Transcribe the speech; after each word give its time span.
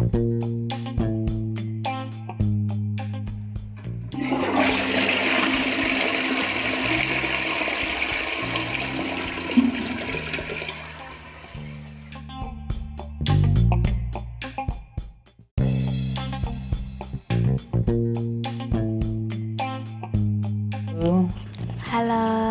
Halo. 0.00 0.08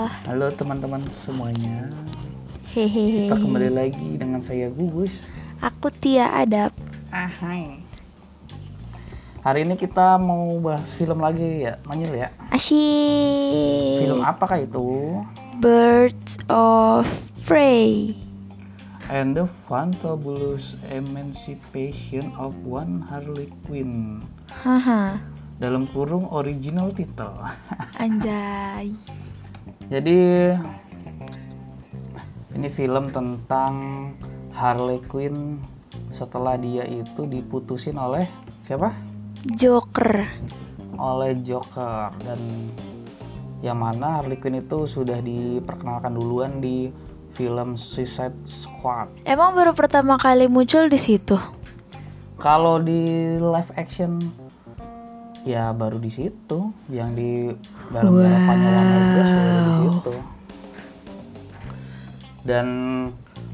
Halo 0.06 0.54
teman-teman 0.54 1.02
semuanya. 1.10 1.90
Hehehe. 2.70 3.26
Kita 3.26 3.42
kembali 3.42 3.74
lagi 3.74 4.22
dengan 4.22 4.38
saya 4.38 4.70
Gugus. 4.70 5.26
Aku 5.58 5.90
Tia 5.90 6.30
Adap. 6.30 6.89
Ahai. 7.40 7.80
Hari 9.48 9.64
ini 9.64 9.80
kita 9.80 10.20
mau 10.20 10.60
bahas 10.60 10.92
film 10.92 11.24
lagi 11.24 11.64
ya, 11.64 11.80
Manyil 11.88 12.12
ya. 12.12 12.36
Asyik. 12.52 14.04
Film 14.04 14.20
apakah 14.28 14.60
itu? 14.60 15.24
Birds 15.64 16.36
of 16.52 17.08
Prey. 17.48 18.12
And 19.08 19.40
the 19.40 19.48
Fantabulous 19.48 20.76
Emancipation 20.92 22.36
of 22.36 22.60
One 22.68 23.08
Harley 23.08 23.48
Quinn. 23.64 24.20
Haha. 24.52 25.24
Dalam 25.64 25.88
kurung 25.96 26.28
original 26.36 26.92
title. 26.92 27.40
Anjay. 28.04 28.92
Jadi 29.96 30.20
ini 32.52 32.68
film 32.68 33.16
tentang 33.16 33.76
Harley 34.52 35.00
Quinn 35.08 35.79
setelah 36.20 36.60
dia 36.60 36.84
itu 36.84 37.24
diputusin 37.24 37.96
oleh 37.96 38.28
siapa? 38.68 38.92
Joker. 39.56 40.28
Oleh 41.00 41.40
Joker 41.40 42.12
dan 42.28 42.40
yang 43.64 43.80
mana 43.80 44.20
Harley 44.20 44.36
Quinn 44.36 44.60
itu 44.60 44.84
sudah 44.84 45.24
diperkenalkan 45.24 46.12
duluan 46.12 46.60
di 46.60 46.92
film 47.32 47.80
Suicide 47.80 48.36
Squad. 48.44 49.24
Emang 49.24 49.56
baru 49.56 49.72
pertama 49.72 50.20
kali 50.20 50.52
muncul 50.52 50.92
di 50.92 51.00
situ. 51.00 51.40
Kalau 52.36 52.84
di 52.84 53.36
live 53.40 53.72
action 53.80 54.20
ya 55.48 55.72
baru 55.72 56.04
di 56.04 56.12
situ 56.12 56.76
yang 56.92 57.16
di 57.16 57.48
dalam 57.96 58.12
balapannya 58.12 58.70
Warner 58.76 59.04
Bros 59.08 59.32
baru 59.32 59.60
di 59.64 59.76
situ. 59.80 60.14
Dan 62.44 62.68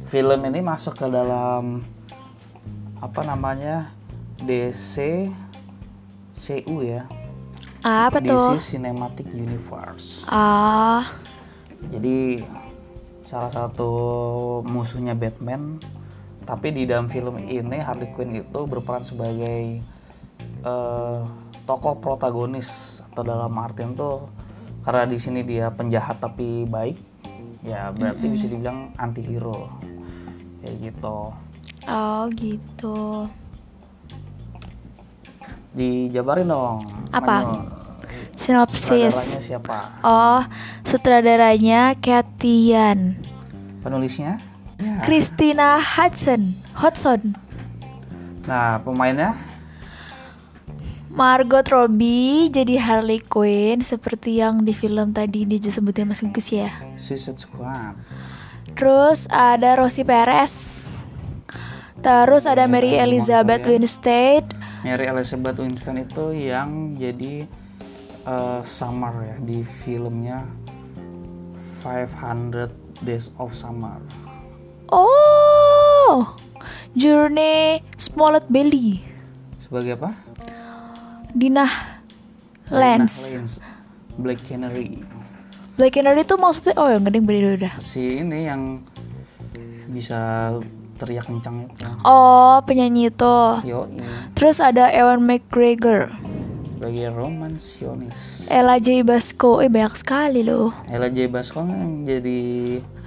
film 0.06 0.40
ini 0.50 0.59
masuk 0.62 0.97
ke 0.97 1.06
dalam 1.09 1.81
apa 3.06 3.22
namanya 3.22 3.94
DC 4.42 5.30
CU 6.34 6.78
ya. 6.81 7.06
Apa 7.86 8.17
DC 8.17 8.34
tuh? 8.34 8.58
Cinematic 8.58 9.30
Universe. 9.30 10.25
Ah, 10.25 11.06
Jadi 11.86 12.42
salah 13.25 13.53
satu 13.53 13.92
musuhnya 14.66 15.14
Batman 15.14 15.78
tapi 16.45 16.70
di 16.70 16.86
dalam 16.86 17.09
film 17.09 17.42
ini 17.42 17.81
Harley 17.81 18.14
Quinn 18.14 18.38
itu 18.38 18.59
berperan 18.70 19.02
sebagai 19.02 19.81
eh, 20.62 21.19
tokoh 21.66 21.97
protagonis 21.97 23.02
atau 23.09 23.25
dalam 23.25 23.50
artian 23.58 23.97
tuh 23.97 24.30
karena 24.86 25.09
di 25.09 25.17
sini 25.17 25.42
dia 25.42 25.73
penjahat 25.73 26.22
tapi 26.22 26.69
baik 26.69 26.97
ya 27.66 27.90
berarti 27.90 28.30
bisa 28.30 28.45
dibilang 28.45 28.94
antihero 29.02 29.73
kayak 30.62 30.94
gitu 30.94 31.34
oh 31.88 32.28
gitu. 32.31 33.30
dijabarin 35.72 36.47
dong 36.47 36.80
Apa? 37.11 37.36
Manu. 37.41 37.55
Sinopsis. 38.36 39.16
Sutradaranya 39.16 39.39
siapa 39.39 39.78
Oh, 40.01 40.41
sutradaranya 40.84 41.81
Katian. 41.95 43.16
penulisnya 43.79 44.40
ya. 44.75 45.00
Christina 45.03 45.79
Hudson. 45.79 46.56
Hudson. 46.75 47.35
nah 48.44 48.79
pemainnya 48.79 49.35
Margot 51.09 51.63
Robbie 51.66 52.51
jadi 52.51 52.75
Harley 52.75 53.24
Quinn 53.24 53.79
seperti 53.79 54.44
yang 54.44 54.68
di 54.68 54.75
film 54.75 55.12
tadi 55.12 55.47
disebutin 55.47 56.07
Mas 56.07 56.19
Gugus 56.19 56.51
ya. 56.51 56.72
Suicide 56.95 57.40
Squad 57.40 57.95
Terus 58.75 59.24
ada 59.31 59.79
Rosie 59.79 60.03
Perez. 60.03 60.51
Terus 62.06 62.46
ada 62.46 62.70
Mary 62.70 63.02
Elizabeth 63.02 63.66
Winstead. 63.66 64.46
Mary 64.86 65.10
Elizabeth 65.10 65.58
Winston 65.58 66.06
itu 66.06 66.38
yang 66.38 66.94
jadi 66.94 67.50
eh, 68.30 68.62
Summer 68.62 69.26
ya 69.26 69.36
di 69.42 69.66
filmnya 69.66 70.46
500 71.82 73.02
Days 73.02 73.34
of 73.42 73.58
Summer. 73.58 73.98
Oh, 74.94 76.38
Journey 76.94 77.82
Smollett 77.98 78.46
Belly. 78.54 79.02
Sebagai 79.58 79.98
apa? 79.98 80.14
Dinah. 81.34 81.98
Lance, 82.70 83.62
Black 84.18 84.46
Canary. 84.46 85.02
Black 85.78 85.94
Canary 85.98 86.22
itu 86.22 86.38
maksudnya 86.38 86.74
oh 86.82 86.90
yang 86.90 87.02
gede 87.02 87.22
beda 87.22 87.50
udah. 87.62 87.74
Si 87.82 88.26
ini 88.26 88.50
yang 88.50 88.82
bisa 89.90 90.54
teriak 90.95 91.28
kencang 91.28 91.67
itu. 91.67 91.88
Oh, 92.07 92.63
penyanyi 92.63 93.11
itu. 93.11 93.38
Yo, 93.67 93.88
Terus 94.33 94.63
ada 94.63 94.88
Ewan 94.91 95.23
McGregor, 95.28 96.16
sebagai 96.85 97.17
romansionis. 97.17 98.45
Ella 98.45 98.78
J 98.78 99.01
Basco. 99.01 99.57
Eh 99.57 99.73
banyak 99.73 99.97
sekali 99.97 100.45
loh 100.45 100.69
Ella 100.85 101.09
J. 101.09 101.25
Basco 101.25 101.66
yang 101.66 102.06
jadi 102.06 102.41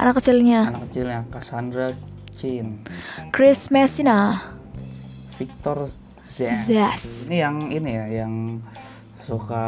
anak 0.02 0.18
kecilnya. 0.18 0.74
anak 0.74 0.90
kecilnya 0.90 1.18
Cassandra 1.30 1.94
Cain. 2.34 2.82
Chris 3.30 3.70
Messina. 3.70 4.34
Victor 5.38 5.86
Zas. 6.26 6.66
Zas. 6.66 7.04
Ini 7.30 7.38
yang 7.38 7.56
ini 7.70 7.90
ya, 7.94 8.06
yang 8.26 8.58
suka 9.22 9.66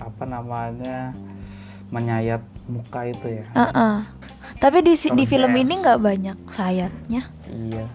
apa 0.00 0.24
namanya 0.24 1.12
menyayat 1.92 2.40
muka 2.64 3.04
itu 3.12 3.28
ya. 3.28 3.44
Heeh. 3.52 3.96
Tapi 4.60 4.84
di 4.84 4.92
di 4.92 5.24
film 5.24 5.52
ini 5.56 5.72
nggak 5.80 5.98
banyak 5.98 6.36
sayapnya. 6.44 7.32
Iya. 7.48 7.88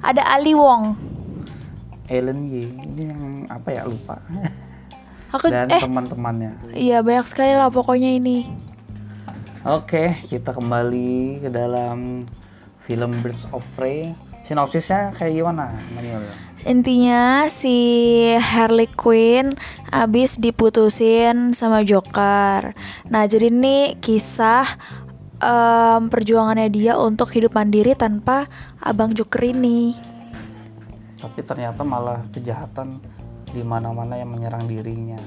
Ada 0.00 0.24
Ali 0.32 0.56
Wong. 0.56 0.96
Ellen 2.08 2.40
Ye 2.48 2.64
ini 2.72 3.02
yang 3.04 3.22
apa 3.52 3.68
ya 3.68 3.84
lupa. 3.84 4.16
Aku 5.36 5.52
Dan 5.52 5.68
eh 5.68 5.84
teman-temannya. 5.84 6.72
iya 6.72 7.04
banyak 7.04 7.28
sekali 7.28 7.52
lah 7.52 7.68
pokoknya 7.68 8.16
ini. 8.16 8.48
Oke, 9.68 10.16
kita 10.24 10.56
kembali 10.56 11.44
ke 11.44 11.48
dalam 11.52 12.24
film 12.80 13.20
Birds 13.20 13.44
of 13.52 13.60
Prey. 13.76 14.16
Sinopsisnya 14.40 15.12
kayak 15.12 15.36
gimana, 15.36 15.76
Manuel? 15.92 16.24
Intinya 16.64 17.44
si 17.52 17.76
Harley 18.40 18.88
Quinn 18.88 19.52
abis 19.92 20.40
diputusin 20.40 21.52
sama 21.52 21.84
Joker. 21.84 22.72
Nah 23.12 23.28
jadi 23.28 23.52
ini 23.52 24.00
kisah 24.00 24.64
em, 25.42 26.02
perjuangannya 26.10 26.68
dia 26.70 26.98
untuk 26.98 27.30
hidup 27.34 27.54
mandiri 27.54 27.94
tanpa 27.94 28.46
abang 28.82 29.14
Joker 29.14 29.42
ini. 29.42 29.94
Tapi 31.18 31.40
ternyata 31.42 31.82
malah 31.82 32.22
kejahatan 32.30 33.02
di 33.50 33.62
mana-mana 33.64 34.14
yang 34.14 34.30
menyerang 34.30 34.68
dirinya. 34.68 35.18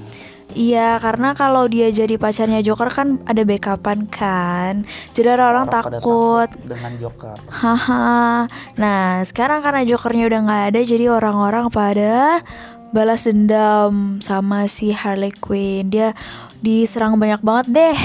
Iya 0.52 1.00
karena 1.00 1.32
kalau 1.32 1.64
dia 1.64 1.88
jadi 1.88 2.20
pacarnya 2.20 2.60
Joker 2.60 2.92
kan 2.92 3.24
ada 3.24 3.40
backupan 3.40 4.04
kan. 4.08 4.84
Jadi 5.16 5.26
orang-orang 5.32 5.66
pada 5.68 5.96
takut. 5.96 6.48
dengan 6.60 6.92
Joker. 7.00 7.36
Haha. 7.48 8.46
Nah, 8.76 9.24
sekarang 9.24 9.64
karena 9.64 9.82
jokernya 9.88 10.28
udah 10.28 10.40
nggak 10.44 10.64
ada, 10.72 10.80
jadi 10.84 11.04
orang-orang 11.08 11.72
pada 11.72 12.44
balas 12.92 13.24
dendam 13.24 14.20
sama 14.20 14.68
si 14.68 14.92
Harley 14.92 15.32
Quinn. 15.32 15.88
Dia 15.88 16.12
diserang 16.60 17.16
banyak 17.16 17.40
banget 17.40 17.66
deh 17.72 17.98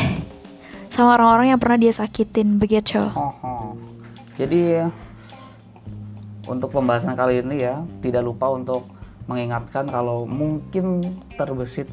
sama 0.89 1.15
orang-orang 1.19 1.55
yang 1.55 1.59
pernah 1.61 1.77
dia 1.77 1.93
sakitin 1.93 2.57
begitu. 2.57 2.99
Hoho. 2.99 3.77
Jadi 4.37 4.85
untuk 6.47 6.71
pembahasan 6.71 7.17
kali 7.17 7.43
ini 7.43 7.65
ya 7.67 7.83
tidak 7.99 8.23
lupa 8.23 8.47
untuk 8.53 8.87
mengingatkan 9.27 9.91
kalau 9.91 10.23
mungkin 10.23 11.19
terbesit 11.35 11.91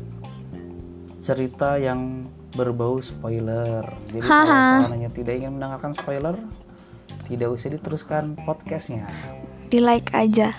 cerita 1.19 1.81
yang 1.81 2.29
berbau 2.55 3.03
spoiler. 3.03 3.83
Jadi 4.07 4.23
kalau 4.23 4.47
Haha. 4.47 4.87
seandainya 4.87 5.11
tidak 5.11 5.35
ingin 5.43 5.59
mendengarkan 5.59 5.91
spoiler, 5.97 6.39
tidak 7.27 7.49
usah 7.51 7.75
diteruskan 7.75 8.39
podcastnya. 8.47 9.11
Di 9.67 9.83
like 9.83 10.15
aja, 10.15 10.55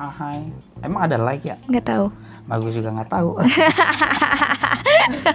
Ahai, 0.00 0.48
emang 0.80 1.04
ada 1.04 1.20
like 1.20 1.44
ya? 1.44 1.60
nggak 1.68 1.84
tahu. 1.84 2.08
Bagus 2.48 2.72
juga 2.72 2.88
nggak 2.96 3.10
tahu. 3.12 3.36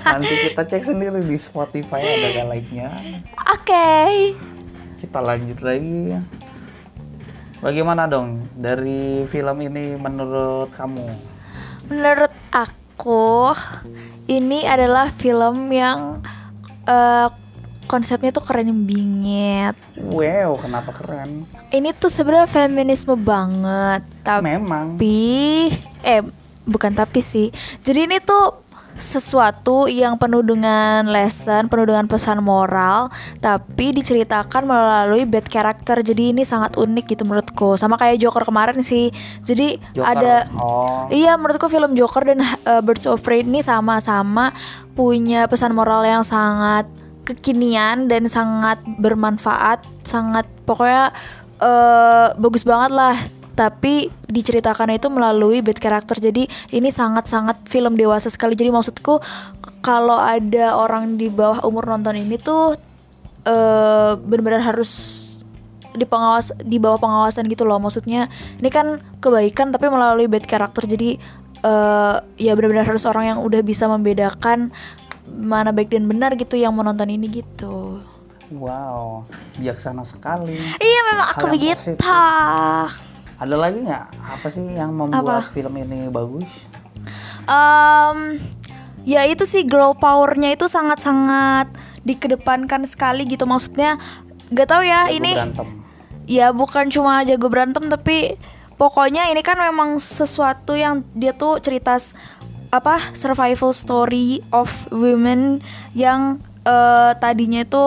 Nanti 0.04 0.34
kita 0.50 0.64
cek 0.64 0.84
sendiri 0.84 1.20
di 1.22 1.38
Spotify 1.38 2.02
ada 2.02 2.28
nggak 2.36 2.48
like-nya. 2.48 2.90
Oke. 3.54 3.98
Kita 5.00 5.20
lanjut 5.22 5.60
lagi 5.62 6.18
bagaimana 7.66 8.06
dong 8.06 8.46
dari 8.54 9.26
film 9.26 9.58
ini 9.66 9.98
menurut 9.98 10.70
kamu 10.78 11.34
Menurut 11.86 12.34
aku, 12.50 13.54
ini 14.26 14.66
adalah 14.66 15.14
film 15.14 15.70
yang 15.70 16.18
eh, 16.90 17.30
konsepnya 17.86 18.34
tuh 18.34 18.42
keren 18.42 18.74
bingit. 18.90 19.78
wow 20.02 20.58
kenapa 20.58 20.90
keren 20.90 21.46
Ini 21.70 21.94
tuh 21.94 22.10
sebenarnya 22.10 22.50
feminisme 22.50 23.14
banget, 23.14 24.02
tapi 24.26 24.42
memang 24.50 24.98
eh 26.02 26.26
bukan 26.66 26.98
tapi 26.98 27.22
sih. 27.22 27.54
Jadi 27.86 28.10
ini 28.10 28.18
tuh 28.18 28.65
sesuatu 28.96 29.92
yang 29.92 30.16
penuh 30.16 30.40
dengan 30.40 31.04
lesson, 31.08 31.68
penuh 31.68 31.84
dengan 31.92 32.08
pesan 32.08 32.40
moral, 32.40 33.12
tapi 33.44 33.92
diceritakan 33.92 34.64
melalui 34.64 35.28
bad 35.28 35.48
character. 35.52 36.00
Jadi 36.00 36.32
ini 36.32 36.48
sangat 36.48 36.80
unik 36.80 37.06
gitu 37.12 37.24
menurutku. 37.28 37.76
Sama 37.76 38.00
kayak 38.00 38.24
Joker 38.24 38.48
kemarin 38.48 38.80
sih. 38.80 39.12
Jadi 39.44 39.80
Joker. 39.92 40.08
ada 40.08 40.34
oh 40.56 41.08
Iya 41.12 41.36
menurutku 41.36 41.68
film 41.68 41.94
Joker 41.94 42.24
dan 42.24 42.40
uh, 42.42 42.82
Birds 42.82 43.06
of 43.06 43.22
Prey 43.22 43.44
ini 43.44 43.60
sama-sama 43.62 44.56
punya 44.96 45.46
pesan 45.46 45.76
moral 45.76 46.08
yang 46.08 46.24
sangat 46.24 46.88
kekinian 47.26 48.06
dan 48.06 48.30
sangat 48.30 48.80
bermanfaat, 49.02 49.82
sangat 50.06 50.46
pokoknya 50.64 51.12
eh 51.56 52.28
bagus 52.38 52.64
banget 52.68 52.92
lah. 52.94 53.16
Tapi 53.56 54.12
diceritakan 54.28 54.92
itu 54.92 55.08
melalui 55.08 55.64
bad 55.64 55.80
character. 55.80 56.20
Jadi 56.20 56.44
ini 56.76 56.92
sangat-sangat 56.92 57.64
film 57.72 57.96
dewasa 57.96 58.28
sekali. 58.28 58.54
Jadi 58.54 58.70
maksudku 58.70 59.24
kalau 59.80 60.18
ada 60.18 60.76
orang 60.76 61.16
di 61.16 61.32
bawah 61.32 61.64
umur 61.64 61.88
nonton 61.88 62.18
ini 62.18 62.36
tuh 62.42 62.76
eh 63.46 64.14
benar-benar 64.18 64.66
harus 64.66 64.92
di 65.94 66.04
pengawas 66.04 66.52
di 66.60 66.82
bawah 66.82 67.00
pengawasan 67.00 67.46
gitu 67.48 67.64
loh 67.64 67.78
maksudnya 67.80 68.28
ini 68.60 68.68
kan 68.74 69.00
kebaikan 69.22 69.72
tapi 69.72 69.88
melalui 69.88 70.26
bad 70.26 70.44
character 70.44 70.84
jadi 70.84 71.22
eh 71.66 72.16
ya 72.42 72.52
benar-benar 72.58 72.90
harus 72.90 73.06
orang 73.06 73.38
yang 73.38 73.40
udah 73.46 73.62
bisa 73.62 73.86
membedakan 73.86 74.74
mana 75.30 75.70
baik 75.70 75.94
dan 75.94 76.10
benar 76.10 76.34
gitu 76.36 76.58
yang 76.58 76.74
menonton 76.74 77.10
ini 77.10 77.30
gitu 77.30 78.02
wow 78.54 79.24
bijaksana 79.62 80.02
sekali 80.02 80.58
iya 80.82 81.02
memang 81.14 81.28
aku 81.32 81.38
Hal 81.38 81.46
yang 81.46 81.54
begitu 81.56 81.78
positif. 81.78 82.02
Ada 83.36 83.56
lagi 83.56 83.84
nggak? 83.84 84.06
Apa 84.16 84.48
sih 84.48 84.64
yang 84.64 84.96
membuat 84.96 85.44
Apa? 85.44 85.52
film 85.52 85.76
ini 85.76 86.08
bagus? 86.08 86.66
Em, 87.46 88.40
ya 89.04 89.28
itu 89.28 89.44
sih 89.44 89.68
girl 89.68 89.94
powernya 89.94 90.56
itu 90.56 90.66
sangat-sangat 90.66 91.70
dikedepankan 92.02 92.88
sekali 92.88 93.28
gitu. 93.28 93.44
Maksudnya 93.46 94.00
gak 94.50 94.68
tahu 94.70 94.84
ya 94.86 95.10
Jago 95.10 95.16
ini 95.18 95.32
berantem. 95.36 95.68
ya 96.26 96.48
bukan 96.54 96.86
cuma 96.94 97.22
jago 97.26 97.50
berantem 97.50 97.86
tapi 97.90 98.38
pokoknya 98.78 99.30
ini 99.34 99.42
kan 99.42 99.58
memang 99.58 99.98
sesuatu 99.98 100.78
yang 100.78 101.02
dia 101.18 101.34
tuh 101.34 101.58
cerita 101.62 101.98
apa 102.70 103.14
survival 103.14 103.74
story 103.74 104.42
of 104.54 104.70
women 104.94 105.62
yang 105.98 106.38
eh, 106.66 107.12
tadinya 107.18 107.62
itu 107.62 107.86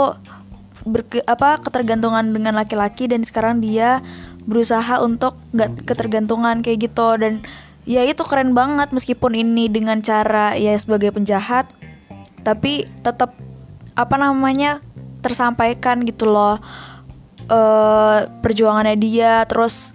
berke, 0.89 1.23
apa 1.29 1.61
ketergantungan 1.61 2.33
dengan 2.33 2.57
laki-laki 2.57 3.07
dan 3.07 3.23
sekarang 3.23 3.61
dia 3.61 4.01
berusaha 4.49 4.99
untuk 5.05 5.37
nggak 5.53 5.85
ketergantungan 5.85 6.65
kayak 6.65 6.91
gitu. 6.91 7.09
Dan 7.21 7.45
ya 7.89 8.05
itu 8.05 8.25
keren 8.25 8.57
banget 8.57 8.93
meskipun 8.93 9.37
ini 9.37 9.69
dengan 9.69 10.01
cara 10.01 10.57
ya 10.57 10.77
sebagai 10.77 11.13
penjahat 11.13 11.69
tapi 12.45 12.89
tetap 13.05 13.37
apa 13.93 14.17
namanya 14.17 14.81
tersampaikan 15.21 16.05
gitu 16.09 16.29
loh 16.29 16.57
eh 17.49 18.19
perjuangannya 18.41 18.97
dia. 18.97 19.45
Terus 19.45 19.93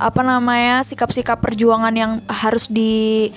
apa 0.00 0.24
namanya 0.24 0.80
sikap-sikap 0.80 1.44
perjuangan 1.44 1.92
yang 1.92 2.12
harus 2.24 2.72
di 2.72 3.28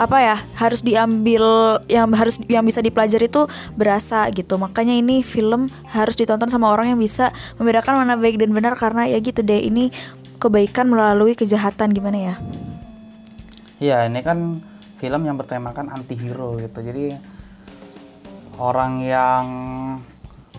apa 0.00 0.16
ya 0.24 0.36
harus 0.56 0.80
diambil 0.80 1.76
yang 1.84 2.08
harus 2.16 2.40
yang 2.48 2.64
bisa 2.64 2.80
dipelajari 2.80 3.28
itu 3.28 3.44
berasa 3.76 4.24
gitu 4.32 4.56
makanya 4.56 4.96
ini 4.96 5.20
film 5.20 5.68
harus 5.92 6.16
ditonton 6.16 6.48
sama 6.48 6.72
orang 6.72 6.96
yang 6.96 7.00
bisa 7.00 7.28
membedakan 7.60 8.00
mana 8.00 8.16
baik 8.16 8.40
dan 8.40 8.56
benar 8.56 8.72
karena 8.80 9.04
ya 9.04 9.20
gitu 9.20 9.44
deh 9.44 9.60
ini 9.60 9.92
kebaikan 10.40 10.88
melalui 10.88 11.36
kejahatan 11.36 11.92
gimana 11.92 12.16
ya 12.16 12.36
Iya, 13.80 14.04
ini 14.12 14.20
kan 14.20 14.60
film 15.00 15.24
yang 15.24 15.40
bertemakan 15.40 15.88
anti-hero 15.88 16.60
gitu. 16.60 16.84
Jadi 16.84 17.16
orang 18.60 19.00
yang 19.00 19.44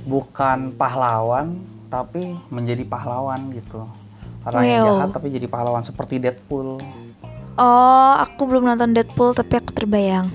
bukan 0.09 0.73
pahlawan 0.73 1.61
tapi 1.93 2.33
menjadi 2.49 2.81
pahlawan 2.89 3.53
gitu. 3.53 3.85
Orang 4.41 4.65
yang 4.65 4.81
jahat 4.89 5.13
tapi 5.13 5.29
jadi 5.29 5.45
pahlawan 5.45 5.85
seperti 5.85 6.17
Deadpool. 6.17 6.81
Oh 7.61 8.13
aku 8.17 8.41
belum 8.43 8.65
nonton 8.65 8.91
Deadpool 8.91 9.31
tapi 9.31 9.55
aku 9.55 9.69
terbayang 9.71 10.27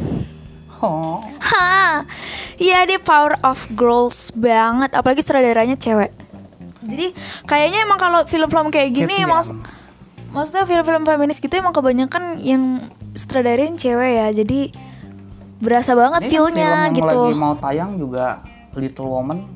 Oh, 0.77 1.17
Ha, 1.41 2.05
iya 2.61 2.85
dia 2.85 3.01
power 3.01 3.41
of 3.41 3.65
girls 3.73 4.29
banget, 4.31 4.93
apalagi 4.93 5.25
sutradaranya 5.25 5.73
cewek. 5.73 6.13
Jadi 6.85 7.17
kayaknya 7.43 7.81
emang 7.81 7.97
kalau 7.97 8.21
film-film 8.23 8.69
kayak 8.69 8.93
gini 8.93 9.25
emang 9.25 9.41
maksudnya 10.31 10.69
film-film 10.69 11.03
feminis 11.03 11.41
gitu 11.41 11.57
emang 11.57 11.73
kebanyakan 11.73 12.37
yang 12.39 12.93
sutradarain 13.17 13.73
cewek 13.75 14.21
ya. 14.21 14.29
Jadi 14.37 14.69
berasa 15.57 15.97
banget 15.97 16.29
kan 16.29 16.31
feel-nya 16.31 16.69
film 16.69 16.77
yang 16.85 16.93
gitu. 16.93 17.09
lagi 17.25 17.33
mau 17.35 17.55
tayang 17.57 17.97
juga 17.97 18.45
Little 18.77 19.09
Woman. 19.09 19.49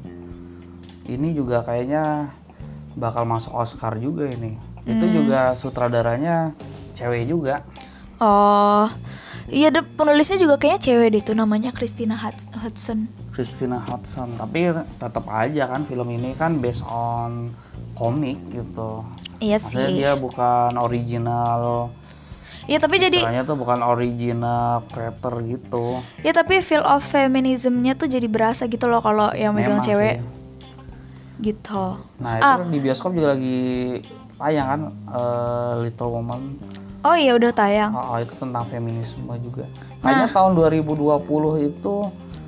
Ini 1.04 1.36
juga 1.36 1.60
kayaknya 1.60 2.32
bakal 2.96 3.28
masuk 3.28 3.52
Oscar 3.52 4.00
juga 4.00 4.24
ini. 4.24 4.56
Itu 4.88 5.04
Hmm. 5.04 5.14
juga 5.14 5.52
sutradaranya 5.52 6.56
cewek 7.00 7.24
juga. 7.24 7.64
Oh. 8.18 8.92
Iya, 9.48 9.72
deh, 9.72 9.82
penulisnya 9.82 10.36
juga 10.36 10.54
kayaknya 10.54 10.78
cewek 10.84 11.08
deh 11.10 11.22
tuh 11.24 11.34
namanya 11.34 11.72
Christina 11.72 12.14
Huds- 12.14 12.46
Hudson. 12.54 13.08
Christina 13.30 13.80
Hudson 13.80 14.36
tapi 14.36 14.68
tetap 14.94 15.24
aja 15.26 15.64
kan 15.66 15.82
film 15.82 16.06
ini 16.08 16.34
kan 16.34 16.58
based 16.58 16.84
on 16.84 17.50
komik 17.92 18.36
gitu 18.48 19.02
Iya 19.38 19.56
maksudnya 19.56 19.88
sih. 19.88 19.96
dia 19.96 20.12
bukan 20.14 20.76
original 20.76 21.88
Iya, 22.62 22.78
tapi 22.78 23.00
jadi 23.00 23.42
tuh 23.42 23.56
bukan 23.56 23.80
original 23.80 24.84
creator 24.86 25.40
gitu 25.42 25.98
ya 26.20 26.30
tapi 26.30 26.60
feel 26.60 26.84
of 26.84 27.02
feminismnya 27.02 27.94
tuh 27.94 28.06
jadi 28.06 28.26
berasa 28.26 28.66
gitu 28.66 28.86
loh 28.86 29.00
kalau 29.00 29.32
yang 29.32 29.50
megang 29.50 29.80
cewek 29.80 30.20
sih. 30.20 30.26
gitu. 31.42 31.98
nah 32.18 32.36
itu 32.36 32.44
Ah. 32.44 32.62
di 32.62 32.78
bioskop 32.78 33.10
juga 33.10 33.32
lagi 33.32 33.58
tayang 34.36 34.66
kan 34.68 34.80
eh, 35.08 35.72
Little 35.80 36.10
Woman 36.12 36.42
Oh 37.00 37.16
iya 37.16 37.32
udah 37.32 37.48
tayang. 37.50 37.90
Oh, 37.90 38.12
oh, 38.12 38.18
itu 38.18 38.34
tentang 38.34 38.60
feminisme 38.62 39.24
juga 39.40 39.64
Nah. 40.00 40.16
kayaknya 40.16 40.28
tahun 40.32 40.52
2020 40.54 40.96
itu 41.62 41.94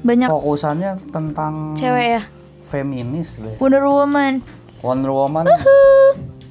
Banyak 0.02 0.28
fokusannya 0.28 0.90
tentang 1.08 1.52
cewek 1.72 2.08
ya. 2.16 2.22
feminis 2.62 3.36
deh 3.38 3.56
Wonder 3.58 3.84
Woman. 3.84 4.40
Wonder 4.80 5.12
Woman 5.12 5.44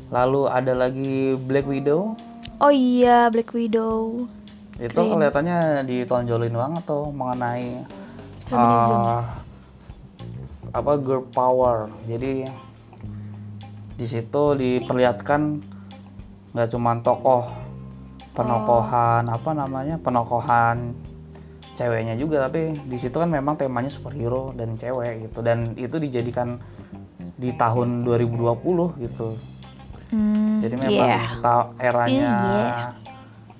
lalu 0.08 0.46
ada 0.46 0.74
lagi 0.74 1.34
Black 1.36 1.66
Widow 1.66 2.14
Oh 2.58 2.70
iya 2.70 3.28
Black 3.28 3.50
Widow. 3.52 4.30
itu 4.78 4.94
kelihatannya 4.94 5.82
ditonjolin 5.84 6.54
banget 6.54 6.84
tuh 6.86 7.10
mengenai 7.10 7.82
uh, 8.50 9.22
apa 10.72 10.92
girl 10.98 11.26
power 11.28 11.90
jadi 12.04 12.50
di 13.92 14.06
situ 14.06 14.44
diperlihatkan 14.54 15.62
nggak 16.52 16.70
cuma 16.70 16.98
tokoh 16.98 17.46
penokohan 18.32 19.28
apa 19.28 19.52
namanya 19.52 19.96
penokohan 19.98 20.96
ceweknya 21.72 22.16
juga 22.16 22.46
tapi 22.46 22.76
di 22.78 22.96
situ 22.96 23.16
kan 23.16 23.28
memang 23.28 23.56
temanya 23.56 23.88
superhero 23.88 24.52
dan 24.52 24.76
cewek 24.76 25.26
gitu 25.26 25.40
dan 25.40 25.74
itu 25.76 25.96
dijadikan 25.98 26.60
di 27.36 27.52
tahun 27.52 28.04
2020 28.04 29.02
gitu 29.02 29.30
Hmm, 30.12 30.60
jadi 30.60 30.76
memang 30.76 31.08
iya. 31.08 31.24
ta- 31.40 31.72
eranya 31.80 32.12
Iya. 32.12 32.76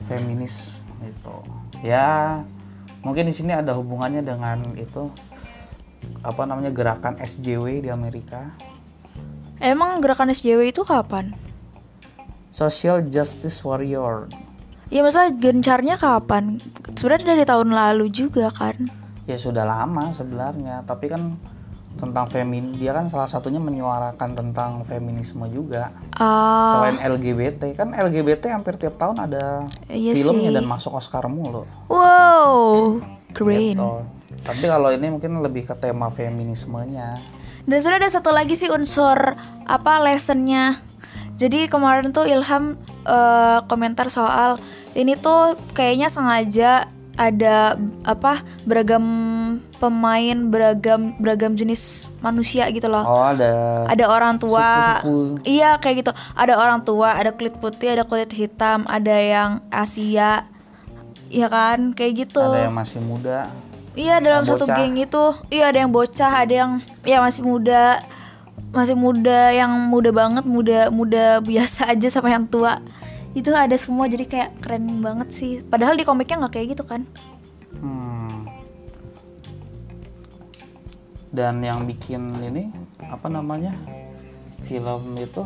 feminis 0.04 0.84
gitu. 1.00 1.36
Ya, 1.80 2.44
mungkin 3.00 3.24
di 3.24 3.32
sini 3.32 3.56
ada 3.56 3.72
hubungannya 3.72 4.20
dengan 4.20 4.60
itu 4.76 5.08
apa 6.20 6.44
namanya 6.44 6.68
gerakan 6.70 7.16
SJW 7.16 7.80
di 7.80 7.90
Amerika. 7.90 8.52
Emang 9.64 10.04
gerakan 10.04 10.28
SJW 10.28 10.76
itu 10.76 10.84
kapan? 10.84 11.32
Social 12.52 13.00
Justice 13.08 13.64
Warrior. 13.64 14.28
Ya 14.92 15.02
masa 15.02 15.32
gencarnya 15.32 15.96
kapan? 15.96 16.60
Sebenarnya 16.94 17.32
dari 17.32 17.46
tahun 17.48 17.72
lalu 17.72 18.12
juga 18.12 18.52
kan. 18.52 18.76
Ya 19.24 19.40
sudah 19.40 19.64
lama 19.64 20.12
sebenarnya, 20.12 20.84
tapi 20.84 21.08
kan 21.08 21.40
tentang 21.96 22.28
femin 22.28 22.76
dia 22.76 22.92
kan 22.92 23.08
salah 23.08 23.28
satunya 23.28 23.60
menyuarakan 23.60 24.36
tentang 24.36 24.84
feminisme 24.84 25.48
juga. 25.48 25.96
Ah, 26.16 26.76
Selain 26.76 26.98
LGBT 27.00 27.72
kan 27.72 27.92
LGBT 27.92 28.52
hampir 28.52 28.76
tiap 28.76 28.96
tahun 28.96 29.16
ada 29.22 29.68
Iya 29.88 30.12
filmnya 30.12 30.52
sih. 30.52 30.56
dan 30.56 30.66
masuk 30.68 30.92
Oscar 30.92 31.24
mulu. 31.28 31.64
wow, 31.88 33.00
keren. 33.32 33.76
Gitu. 33.76 33.92
Tapi 34.42 34.66
kalau 34.66 34.92
ini 34.92 35.08
mungkin 35.08 35.40
lebih 35.40 35.68
ke 35.68 35.76
tema 35.78 36.12
feminismenya. 36.12 37.16
Dan 37.62 37.78
sudah 37.80 38.02
ada 38.02 38.10
satu 38.10 38.34
lagi 38.34 38.58
sih 38.58 38.68
unsur 38.68 39.16
apa 39.64 39.94
lessonnya. 40.02 40.82
Jadi 41.42 41.66
kemarin 41.66 42.14
tuh 42.14 42.30
Ilham 42.30 42.78
eh, 43.10 43.60
komentar 43.66 44.14
soal 44.14 44.62
ini 44.94 45.18
tuh 45.18 45.58
kayaknya 45.74 46.06
sengaja 46.14 46.86
ada 47.18 47.76
apa 48.08 48.46
beragam 48.64 49.04
pemain 49.82 50.38
beragam 50.48 51.18
beragam 51.18 51.58
jenis 51.58 52.06
manusia 52.22 52.70
gitu 52.70 52.88
loh. 52.88 53.04
Oh 53.04 53.26
ada 53.26 53.86
Ada 53.90 54.06
orang 54.06 54.38
tua. 54.38 54.62
Suku-suku. 55.02 55.42
Iya 55.50 55.82
kayak 55.82 55.96
gitu. 56.06 56.12
Ada 56.38 56.54
orang 56.62 56.86
tua, 56.86 57.18
ada 57.18 57.34
kulit 57.34 57.58
putih, 57.58 57.98
ada 57.98 58.06
kulit 58.06 58.30
hitam, 58.32 58.86
ada 58.86 59.18
yang 59.18 59.50
Asia. 59.74 60.46
Iya 61.32 61.48
kan? 61.50 61.98
Kayak 61.98 62.30
gitu. 62.30 62.44
ada 62.46 62.70
yang 62.70 62.78
masih 62.78 63.02
muda. 63.02 63.50
Iya 63.92 64.24
dalam 64.24 64.48
satu 64.48 64.64
bocah. 64.64 64.78
geng 64.80 64.96
itu 64.96 65.24
iya 65.52 65.68
ada 65.68 65.84
yang 65.84 65.92
bocah 65.92 66.32
ada 66.32 66.54
yang 66.64 66.72
ya 67.04 67.20
masih 67.20 67.44
muda 67.44 68.00
masih 68.72 68.96
muda 68.96 69.52
yang 69.52 69.72
muda 69.92 70.16
banget 70.16 70.48
muda 70.48 70.88
muda 70.88 71.44
biasa 71.44 71.92
aja 71.92 72.08
sama 72.08 72.32
yang 72.32 72.48
tua. 72.48 72.80
Itu 73.32 73.52
ada 73.56 73.76
semua 73.80 74.08
jadi 74.08 74.28
kayak 74.28 74.52
keren 74.64 75.00
banget 75.04 75.32
sih. 75.32 75.52
Padahal 75.64 75.96
di 75.96 76.04
komiknya 76.08 76.44
nggak 76.44 76.54
kayak 76.56 76.68
gitu 76.76 76.84
kan? 76.88 77.04
Hmm. 77.80 78.48
Dan 81.32 81.64
yang 81.64 81.88
bikin 81.88 82.32
ini 82.44 82.72
apa 83.08 83.28
namanya 83.32 83.76
film 84.68 85.16
itu? 85.16 85.44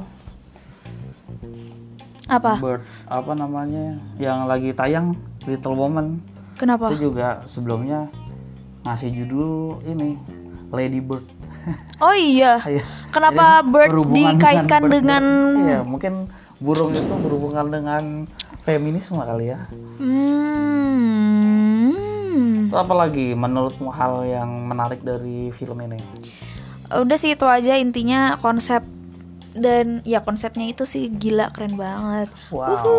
Apa? 2.25 2.57
Bird 2.57 2.81
apa 3.05 3.37
namanya 3.37 4.01
yang 4.17 4.49
lagi 4.49 4.73
tayang 4.73 5.13
Little 5.45 5.77
Woman. 5.77 6.21
Kenapa? 6.57 6.89
Itu 6.89 7.13
juga 7.13 7.45
sebelumnya 7.45 8.09
ngasih 8.85 9.13
judul 9.13 9.81
ini 9.85 10.17
Lady 10.73 11.01
Bird. 11.01 11.25
oh 12.01 12.13
iya. 12.13 12.61
Iya. 12.65 12.85
Kenapa 13.15 13.63
Jadi 13.63 13.71
bird 13.71 13.89
dikaitkan 14.11 14.81
bird-bird. 14.83 14.91
dengan 14.91 15.23
Iya, 15.55 15.79
mungkin 15.81 16.13
burung 16.59 16.91
itu 16.91 17.13
berhubungan 17.15 17.65
dengan 17.71 18.03
feminisme 18.61 19.17
kali 19.17 19.49
ya. 19.49 19.59
hmm 19.95 21.95
Itu 22.67 22.75
apa 22.75 22.93
lagi 22.93 23.31
menurutmu 23.31 23.89
hal 23.89 24.25
yang 24.25 24.49
menarik 24.67 24.99
dari 24.99 25.49
film 25.49 25.79
ini? 25.81 25.97
udah 26.85 27.17
sih 27.17 27.33
itu 27.33 27.43
aja 27.43 27.75
intinya 27.75 28.37
konsep 28.37 28.85
dan 29.51 30.05
ya 30.05 30.21
konsepnya 30.21 30.69
itu 30.69 30.85
sih 30.85 31.09
gila 31.09 31.49
keren 31.49 31.75
banget 31.75 32.29
Wow. 32.53 32.69
Wuhu. 32.69 32.95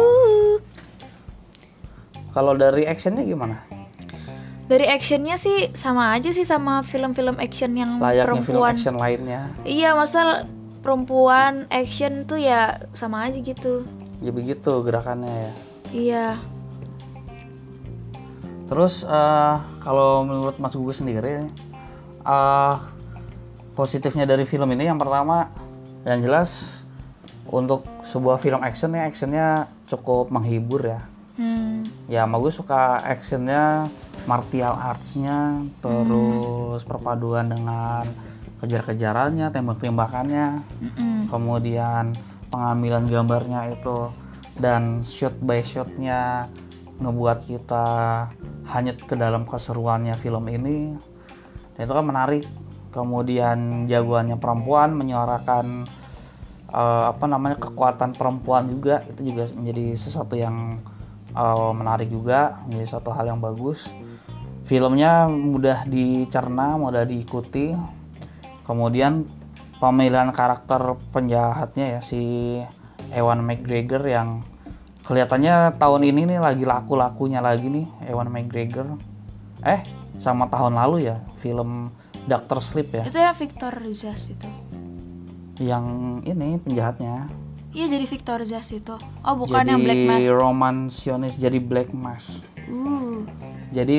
Kalau 2.32 2.52
dari 2.52 2.84
actionnya 2.84 3.22
gimana? 3.22 3.62
Dari 4.66 4.86
actionnya 4.90 5.38
sih 5.38 5.70
sama 5.78 6.10
aja 6.10 6.34
sih 6.34 6.42
sama 6.42 6.82
film-film 6.82 7.38
action 7.38 7.70
yang 7.78 8.02
Layaknya 8.02 8.42
film 8.42 8.66
perempuan. 8.66 8.74
action 8.74 8.94
lainnya. 8.98 9.42
Iya, 9.62 9.94
masa 9.94 10.42
perempuan 10.82 11.70
action 11.70 12.26
tuh 12.26 12.42
ya 12.42 12.74
sama 12.90 13.30
aja 13.30 13.38
gitu. 13.38 13.86
Ya 14.22 14.34
begitu 14.34 14.82
gerakannya 14.82 15.30
ya. 15.30 15.52
Iya. 15.94 16.26
Terus 18.66 19.06
eh, 19.06 19.56
kalau 19.86 20.26
menurut 20.26 20.58
Mas 20.58 20.74
Gugus 20.74 20.98
sendiri 20.98 21.46
eh, 22.26 22.74
positifnya 23.78 24.26
dari 24.26 24.42
film 24.42 24.66
ini 24.74 24.90
yang 24.90 24.98
pertama 24.98 25.46
yang 26.02 26.18
jelas 26.22 26.82
untuk 27.46 27.86
sebuah 28.02 28.42
film 28.42 28.62
action 28.66 28.90
ya 28.94 29.06
actionnya 29.06 29.46
cukup 29.86 30.34
menghibur 30.34 30.82
ya. 30.82 31.00
Hmm. 31.36 31.84
Ya 32.08 32.24
gue 32.24 32.52
suka 32.54 33.02
actionnya, 33.04 33.92
martial 34.26 34.74
artsnya, 34.74 35.62
terus 35.80 36.82
perpaduan 36.82 37.46
dengan 37.46 38.04
kejar-kejarannya, 38.60 39.54
tembak-tembakannya, 39.54 40.66
Mm-mm. 40.82 41.30
kemudian 41.30 42.12
pengambilan 42.50 43.06
gambarnya 43.06 43.74
itu 43.78 44.10
dan 44.56 45.04
shot 45.04 45.36
by 45.38 45.60
shotnya 45.60 46.50
ngebuat 46.96 47.44
kita 47.44 47.86
hanyut 48.72 48.98
ke 49.04 49.14
dalam 49.14 49.44
keseruannya 49.44 50.16
film 50.16 50.48
ini. 50.48 50.96
Dan 51.76 51.80
itu 51.84 51.92
kan 51.92 52.06
menarik. 52.06 52.44
Kemudian 52.88 53.84
jagoannya 53.84 54.40
perempuan 54.40 54.96
menyuarakan 54.96 55.84
eh, 56.72 57.04
apa 57.12 57.24
namanya 57.28 57.60
kekuatan 57.60 58.16
perempuan 58.16 58.64
juga. 58.72 59.04
Itu 59.04 59.28
juga 59.28 59.44
menjadi 59.52 59.92
sesuatu 59.92 60.32
yang 60.32 60.80
eh, 61.36 61.72
menarik 61.76 62.08
juga 62.08 62.64
menjadi 62.64 62.96
suatu 62.96 63.12
hal 63.12 63.28
yang 63.28 63.44
bagus 63.44 63.92
filmnya 64.66 65.30
mudah 65.30 65.86
dicerna 65.86 66.74
mudah 66.74 67.06
diikuti 67.06 67.70
kemudian 68.66 69.22
pemilihan 69.78 70.34
karakter 70.34 70.98
penjahatnya 71.14 71.96
ya 71.96 72.00
si 72.02 72.18
Ewan 73.14 73.46
McGregor 73.46 74.02
yang 74.02 74.42
kelihatannya 75.06 75.78
tahun 75.78 76.02
ini 76.10 76.34
nih 76.34 76.40
lagi 76.42 76.66
laku-lakunya 76.66 77.38
lagi 77.38 77.70
nih 77.70 77.86
Ewan 78.10 78.26
McGregor 78.26 78.98
eh 79.62 79.86
sama 80.18 80.50
tahun 80.50 80.74
lalu 80.74 81.14
ya 81.14 81.22
film 81.38 81.94
Doctor 82.26 82.58
Sleep 82.58 82.90
ya 82.90 83.04
Itu 83.06 83.22
yang 83.22 83.38
Victor 83.38 83.70
Zas 83.94 84.34
itu. 84.34 84.50
yang 85.62 86.18
ini 86.26 86.58
penjahatnya 86.58 87.30
Iya 87.76 87.92
jadi 87.92 88.08
Victor 88.08 88.40
Zas 88.48 88.72
itu. 88.72 88.96
Oh, 89.20 89.34
bukan 89.36 89.60
jadi 89.60 89.76
yang 89.76 89.84
Black 89.84 90.02
Mask. 90.08 90.32
romansionis 90.32 91.34
jadi 91.36 91.60
Black 91.60 91.92
Mask 91.92 92.55
Uh. 92.66 93.22
jadi 93.70 93.98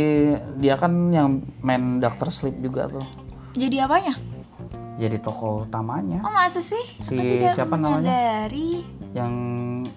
dia 0.56 0.76
kan 0.76 0.92
yang 1.08 1.28
main 1.60 1.98
Doctor 1.98 2.28
Sleep 2.28 2.60
juga 2.60 2.88
tuh 2.88 3.06
Jadi 3.54 3.80
apanya? 3.80 4.14
jadi 4.98 5.18
tokoh 5.18 5.64
utamanya 5.64 6.20
Oh, 6.20 6.32
masa 6.32 6.58
sih? 6.58 6.82
Si 7.00 7.16
siapa 7.48 7.74
namanya? 7.74 8.02
menyadari. 8.02 8.82
yang 9.14 9.34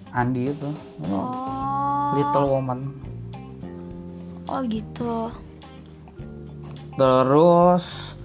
Andi 0.09 0.49
itu 0.49 0.69
Oh. 1.03 2.13
Little 2.13 2.47
Woman 2.47 2.79
Oh, 4.45 4.59
gitu. 4.63 5.31
terus 6.93 8.15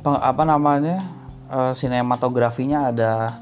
peng- 0.00 0.20
apa 0.20 0.42
namanya 0.42 1.04
eh, 1.48 1.72
sinematografinya 1.72 2.92
ada 2.92 3.40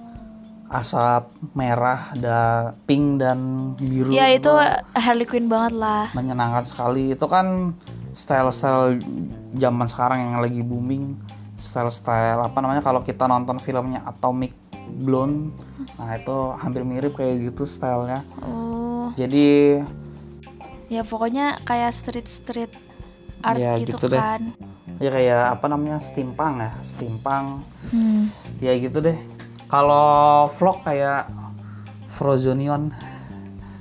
asap 0.68 1.23
merah 1.52 2.11
ada 2.11 2.38
pink 2.82 3.18
dan 3.18 3.38
biru 3.73 4.11
Ya 4.11 4.26
itu 4.28 4.50
Harley 4.92 5.25
Quinn 5.25 5.46
banget 5.46 5.75
lah. 5.75 6.11
menyenangkan 6.11 6.62
sekali 6.62 7.11
itu 7.11 7.23
kan 7.25 7.70
style-style 8.11 8.99
zaman 9.52 9.87
sekarang 9.87 10.18
yang 10.20 10.37
lagi 10.38 10.61
booming 10.61 11.14
style-style 11.54 12.42
apa 12.42 12.58
namanya 12.58 12.80
kalau 12.80 13.00
kita 13.00 13.25
nonton 13.25 13.56
filmnya 13.56 14.02
Atomic 14.02 14.52
Blonde 14.99 15.54
nah 15.94 16.12
itu 16.12 16.37
hampir 16.56 16.82
mirip 16.82 17.14
kayak 17.14 17.46
gitu 17.46 17.62
stylenya 17.62 18.26
Oh. 18.40 19.12
jadi 19.12 19.80
Ya 20.87 21.02
pokoknya 21.02 21.58
kayak 21.62 21.90
street-street 21.92 22.70
art 23.40 23.56
Ya, 23.56 23.75
gitu, 23.76 23.99
gitu 23.99 24.06
deh. 24.08 24.16
kan. 24.16 24.42
ya 24.96 25.11
kayak 25.11 25.42
apa 25.52 25.66
namanya 25.66 25.99
steampunk 25.99 26.56
ya 26.58 26.70
steampunk 26.80 27.62
Hmm. 27.87 28.26
ya 28.58 28.73
gitu 28.75 28.99
deh 28.99 29.18
kalau 29.66 30.46
vlog 30.50 30.82
kayak 30.82 31.26
Frozonion 32.06 32.94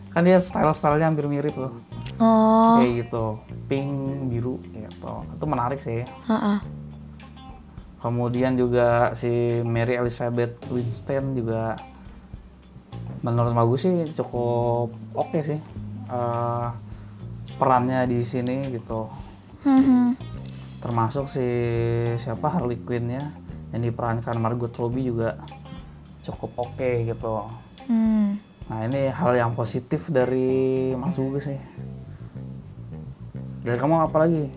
kan 0.09 0.21
dia 0.21 0.37
style-stylenya 0.37 1.07
hampir 1.07 1.25
mirip 1.25 1.53
tuh 1.53 1.73
Oh. 2.15 2.79
kayak 2.79 3.05
gitu 3.05 3.43
pink 3.67 3.91
biru 4.31 4.55
gitu 4.63 5.13
itu 5.27 5.45
menarik 5.45 5.79
sih 5.79 6.07
Heeh. 6.07 6.57
kemudian 7.99 8.55
juga 8.55 9.11
si 9.11 9.27
Mary 9.61 9.99
Elizabeth 9.99 10.55
Winstead 10.69 11.27
juga 11.33 11.75
menurut 13.19 13.51
bagus 13.51 13.83
sih 13.83 14.07
cukup 14.13 14.95
oke 15.11 15.39
sih 15.41 15.59
Eh, 16.05 16.67
perannya 17.57 18.05
di 18.05 18.21
sini 18.21 18.69
gitu 18.69 19.09
Hmm. 19.65 20.13
termasuk 20.77 21.25
si 21.25 21.41
siapa 22.15 22.45
Harley 22.47 22.77
Quinn 22.77 23.09
ya 23.09 23.25
yang 23.73 23.81
diperankan 23.81 24.37
Margot 24.37 24.69
Robbie 24.71 25.01
juga 25.03 25.41
cukup 26.25 26.51
oke 26.57 26.89
gitu 27.03 27.45
Hmm. 27.85 28.41
nah 28.65 28.81
ini 28.81 29.13
hal 29.13 29.37
yang 29.37 29.53
positif 29.53 30.09
dari 30.09 30.89
Mas 30.93 31.15
Gugus 31.15 31.45
sih 31.45 31.59
dari 33.61 33.77
kamu 33.77 34.09
apa 34.09 34.25
lagi 34.25 34.49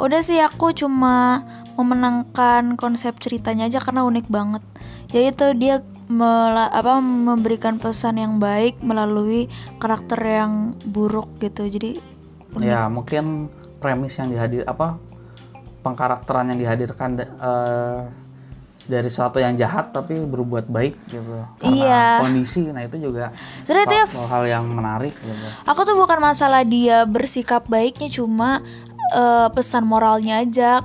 Udah 0.00 0.24
sih 0.24 0.40
aku 0.40 0.72
cuma 0.72 1.44
memenangkan 1.76 2.72
konsep 2.76 3.12
ceritanya 3.20 3.68
aja 3.68 3.84
karena 3.84 4.00
unik 4.00 4.32
banget. 4.32 4.64
Yaitu 5.12 5.52
dia 5.60 5.84
mela- 6.08 6.72
apa 6.72 7.04
memberikan 7.04 7.76
pesan 7.76 8.16
yang 8.16 8.40
baik 8.40 8.80
melalui 8.80 9.44
karakter 9.76 10.16
yang 10.16 10.72
buruk 10.88 11.28
gitu. 11.36 11.68
Jadi 11.68 12.00
ya 12.64 12.88
mungkin 12.88 13.52
premis 13.76 14.16
yang 14.16 14.32
dihadir 14.32 14.64
apa 14.64 14.96
pengkarakteran 15.84 16.48
yang 16.48 16.58
dihadirkan 16.58 17.20
eh, 17.20 18.00
dari 18.80 19.06
sesuatu 19.06 19.36
yang 19.36 19.52
jahat 19.54 19.90
tapi 19.90 20.16
berbuat 20.16 20.64
baik 20.66 20.94
gitu 21.06 21.44
karena 21.58 21.74
Iya. 21.74 22.04
kondisi 22.18 22.64
nah 22.68 22.80
itu 22.80 22.96
juga 22.98 23.28
itu 23.60 23.72
ya 23.74 24.04
hal 24.08 24.44
yang 24.46 24.64
menarik 24.64 25.12
gitu 25.16 25.46
aku 25.66 25.80
tuh 25.82 25.96
bukan 25.96 26.16
masalah 26.18 26.62
dia 26.62 27.04
bersikap 27.04 27.66
baiknya 27.66 28.08
cuma 28.08 28.64
eh, 29.10 29.48
pesan 29.50 29.84
moralnya 29.84 30.40
aja 30.40 30.80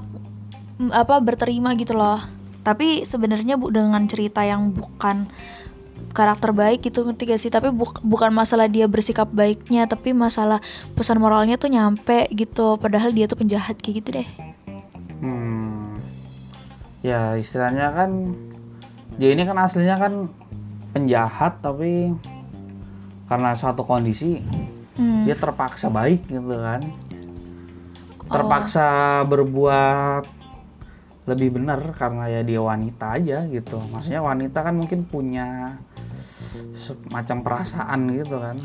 apa 0.91 1.15
berterima 1.19 1.71
gitu 1.73 1.95
loh. 1.95 2.19
tapi 2.61 3.05
sebenarnya 3.05 3.55
bu 3.55 3.69
dengan 3.69 4.03
cerita 4.09 4.41
yang 4.41 4.73
bukan 4.73 5.29
karakter 6.11 6.49
baik 6.49 6.81
gitu 6.81 7.03
ngerti 7.03 7.23
gak 7.27 7.39
sih 7.39 7.47
tapi 7.49 7.69
buk- 7.69 8.01
bukan 8.01 8.31
masalah 8.31 8.65
dia 8.65 8.87
bersikap 8.87 9.29
baiknya 9.29 9.85
tapi 9.85 10.11
masalah 10.11 10.59
pesan 10.95 11.19
moralnya 11.19 11.55
tuh 11.55 11.69
nyampe 11.69 12.25
gitu 12.31 12.75
padahal 12.75 13.11
dia 13.11 13.27
tuh 13.27 13.37
penjahat 13.37 13.77
kayak 13.77 13.95
gitu 14.01 14.09
deh 14.17 14.27
Hmm. 15.15 15.64
Ya 17.05 17.37
istilahnya 17.37 17.93
kan 17.93 18.33
dia 19.21 19.29
ini 19.37 19.45
kan 19.45 19.61
aslinya 19.61 20.01
kan 20.01 20.13
penjahat 20.97 21.61
tapi 21.61 22.17
karena 23.29 23.53
suatu 23.53 23.85
kondisi 23.85 24.41
Hmm. 24.95 25.27
dia 25.27 25.35
terpaksa 25.35 25.91
baik 25.91 26.23
gitu 26.31 26.55
kan. 26.55 26.79
Terpaksa 28.31 28.87
berbuat 29.27 30.23
lebih 31.27 31.59
benar 31.59 31.83
karena 31.99 32.31
ya 32.31 32.41
dia 32.47 32.63
wanita 32.63 33.19
aja 33.19 33.43
gitu. 33.43 33.75
Maksudnya 33.91 34.23
wanita 34.23 34.63
kan 34.63 34.71
mungkin 34.71 35.03
punya 35.03 35.75
semacam 36.75 37.37
perasaan 37.43 37.99
gitu 38.15 38.39
kan. 38.39 38.55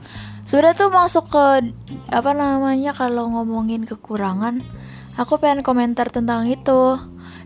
sebenarnya 0.46 0.78
tuh 0.78 0.90
masuk 0.90 1.24
ke 1.30 1.74
apa 2.10 2.30
namanya 2.34 2.90
kalau 2.90 3.30
ngomongin 3.30 3.86
kekurangan 3.86 4.62
aku 5.14 5.38
pengen 5.38 5.62
komentar 5.62 6.10
tentang 6.10 6.46
itu 6.46 6.98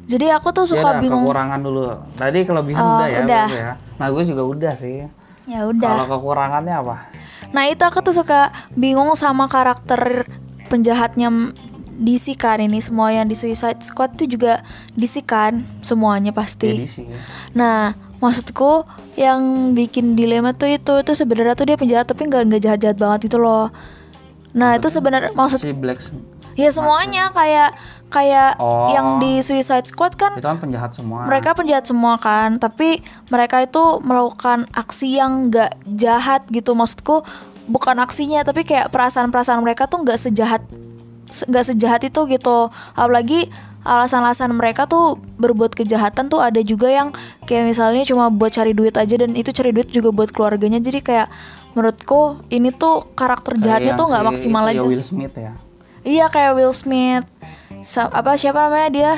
jadi 0.04 0.36
aku 0.36 0.52
tuh 0.52 0.64
Ya 0.68 0.70
suka 0.76 0.88
udah, 0.94 1.00
bingung 1.00 1.24
kekurangan 1.24 1.60
dulu. 1.64 1.82
Tadi 2.14 2.38
kelebihan 2.44 2.82
Oh, 2.84 2.90
udah 3.00 3.08
ya, 3.08 3.20
udah. 3.24 3.44
ya. 3.48 3.72
Nah, 3.96 4.06
gue 4.12 4.22
juga 4.24 4.42
udah 4.44 4.74
sih. 4.76 5.08
ya 5.44 5.60
udah 5.68 5.88
Kalau 5.92 6.06
kekurangannya 6.08 6.72
apa? 6.72 6.96
Nah 7.52 7.70
itu 7.70 7.84
aku 7.86 8.02
tuh 8.02 8.16
suka 8.16 8.50
bingung 8.74 9.12
sama 9.14 9.46
karakter 9.46 10.26
penjahatnya 10.66 11.52
DC 11.94 12.34
kan 12.34 12.58
ini 12.58 12.82
semua 12.82 13.14
yang 13.14 13.30
di 13.30 13.38
Suicide 13.38 13.78
Squad 13.78 14.18
tuh 14.18 14.26
juga 14.26 14.66
DC 14.98 15.22
kan 15.22 15.62
semuanya 15.78 16.34
pasti. 16.34 16.74
Jadi 16.74 16.86
sih. 16.90 17.06
Nah 17.54 17.94
maksudku 18.18 18.82
yang 19.14 19.70
bikin 19.78 20.18
dilema 20.18 20.50
tuh 20.50 20.74
itu 20.74 20.98
itu 20.98 21.12
sebenarnya 21.14 21.54
tuh 21.54 21.70
dia 21.70 21.78
penjahat 21.78 22.10
tapi 22.10 22.26
nggak 22.26 22.42
nggak 22.50 22.62
jahat 22.66 22.78
jahat 22.82 22.98
banget 22.98 23.30
itu 23.30 23.38
loh. 23.38 23.70
Nah 24.50 24.74
itu 24.74 24.90
sebenarnya 24.90 25.30
maksud 25.38 25.62
Si 25.62 25.70
Black 25.70 26.02
ya 26.58 26.70
semuanya 26.74 27.30
kayak 27.30 27.74
kayak 28.14 28.54
Oh. 28.56 28.86
yang 28.94 29.18
di 29.18 29.42
Suicide 29.42 29.90
Squad 29.90 30.14
kan 30.14 30.38
itu 30.38 30.46
kan 30.46 30.56
penjahat 30.56 30.94
semua. 30.94 31.26
mereka 31.26 31.50
penjahat 31.52 31.84
semua 31.84 32.14
kan 32.16 32.62
tapi 32.62 33.02
mereka 33.26 33.58
itu 33.60 33.82
melakukan 34.00 34.70
aksi 34.70 35.18
yang 35.18 35.50
nggak 35.50 35.74
jahat 35.90 36.46
gitu 36.48 36.78
maksudku 36.78 37.26
bukan 37.66 37.98
aksinya 37.98 38.46
tapi 38.46 38.62
kayak 38.62 38.94
perasaan-perasaan 38.94 39.58
mereka 39.58 39.90
tuh 39.90 40.06
nggak 40.06 40.20
sejahat 40.20 40.62
se- 41.26 41.48
nggak 41.50 41.66
sejahat 41.66 42.00
itu 42.06 42.20
gitu 42.30 42.70
apalagi 42.94 43.50
alasan-alasan 43.84 44.48
mereka 44.56 44.88
tuh 44.88 45.20
berbuat 45.36 45.76
kejahatan 45.76 46.32
tuh 46.32 46.40
ada 46.40 46.60
juga 46.64 46.88
yang 46.88 47.12
kayak 47.44 47.68
misalnya 47.68 48.00
cuma 48.08 48.32
buat 48.32 48.48
cari 48.48 48.72
duit 48.72 48.96
aja 48.96 49.12
dan 49.16 49.36
itu 49.36 49.52
cari 49.52 49.76
duit 49.76 49.92
juga 49.92 50.08
buat 50.08 50.32
keluarganya 50.32 50.80
jadi 50.80 51.04
kayak 51.04 51.28
menurutku 51.74 52.40
ini 52.48 52.72
tuh 52.72 53.04
karakter 53.12 53.60
jahatnya 53.60 53.92
tuh 53.92 54.08
nggak 54.08 54.22
si 54.22 54.28
maksimal 54.30 54.64
ya 54.64 54.72
aja 54.72 54.86
Will 54.86 55.04
Smith 55.04 55.34
ya. 55.36 55.52
iya 56.00 56.26
kayak 56.32 56.56
Will 56.56 56.72
Smith 56.72 57.28
Sa- 57.84 58.10
apa 58.10 58.34
siapa 58.34 58.66
namanya 58.66 58.90
dia. 58.90 59.12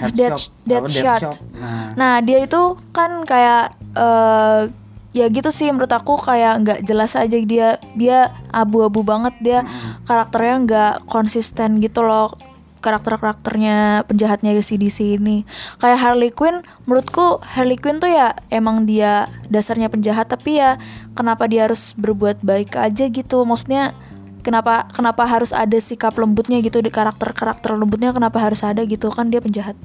Dead- 0.00 0.32
Deadshot. 0.64 0.64
Apa, 0.64 0.88
Deadshot. 0.88 1.36
Nah, 1.52 1.86
Nah 1.92 2.14
dia 2.24 2.38
itu 2.40 2.60
kan 2.90 3.24
kayak 3.24 3.70
eh 3.94 4.62
ya 5.10 5.26
gitu 5.26 5.50
sih 5.50 5.66
menurut 5.74 5.90
aku 5.90 6.22
kayak 6.22 6.54
nggak 6.62 6.80
jelas 6.86 7.18
aja 7.18 7.34
dia 7.34 7.82
dia 7.98 8.30
abu-abu 8.54 9.02
banget 9.02 9.34
dia 9.42 9.60
karakternya 10.06 10.54
nggak 10.62 10.92
konsisten 11.10 11.82
gitu 11.82 12.06
loh 12.06 12.38
karakter-karakternya 12.80 14.08
penjahatnya 14.08 14.56
si 14.62 14.80
DC 14.80 15.20
ini 15.20 15.44
kayak 15.78 16.00
Harley 16.00 16.32
Quinn 16.32 16.64
menurutku 16.88 17.42
Harley 17.44 17.76
Quinn 17.76 18.00
tuh 18.00 18.08
ya 18.08 18.32
emang 18.48 18.88
dia 18.88 19.28
dasarnya 19.52 19.92
penjahat 19.92 20.32
tapi 20.32 20.62
ya 20.62 20.80
kenapa 21.12 21.44
dia 21.44 21.68
harus 21.68 21.92
berbuat 21.92 22.40
baik 22.40 22.78
aja 22.78 23.10
gitu 23.10 23.44
maksudnya 23.44 23.92
kenapa 24.40 24.88
kenapa 24.92 25.24
harus 25.28 25.54
ada 25.54 25.76
sikap 25.78 26.16
lembutnya 26.16 26.58
gitu 26.64 26.80
di 26.80 26.88
karakter 26.88 27.32
karakter 27.32 27.76
lembutnya 27.76 28.12
kenapa 28.12 28.40
harus 28.40 28.60
ada 28.64 28.82
gitu 28.84 29.08
kan 29.12 29.28
dia 29.28 29.40
penjahat 29.40 29.76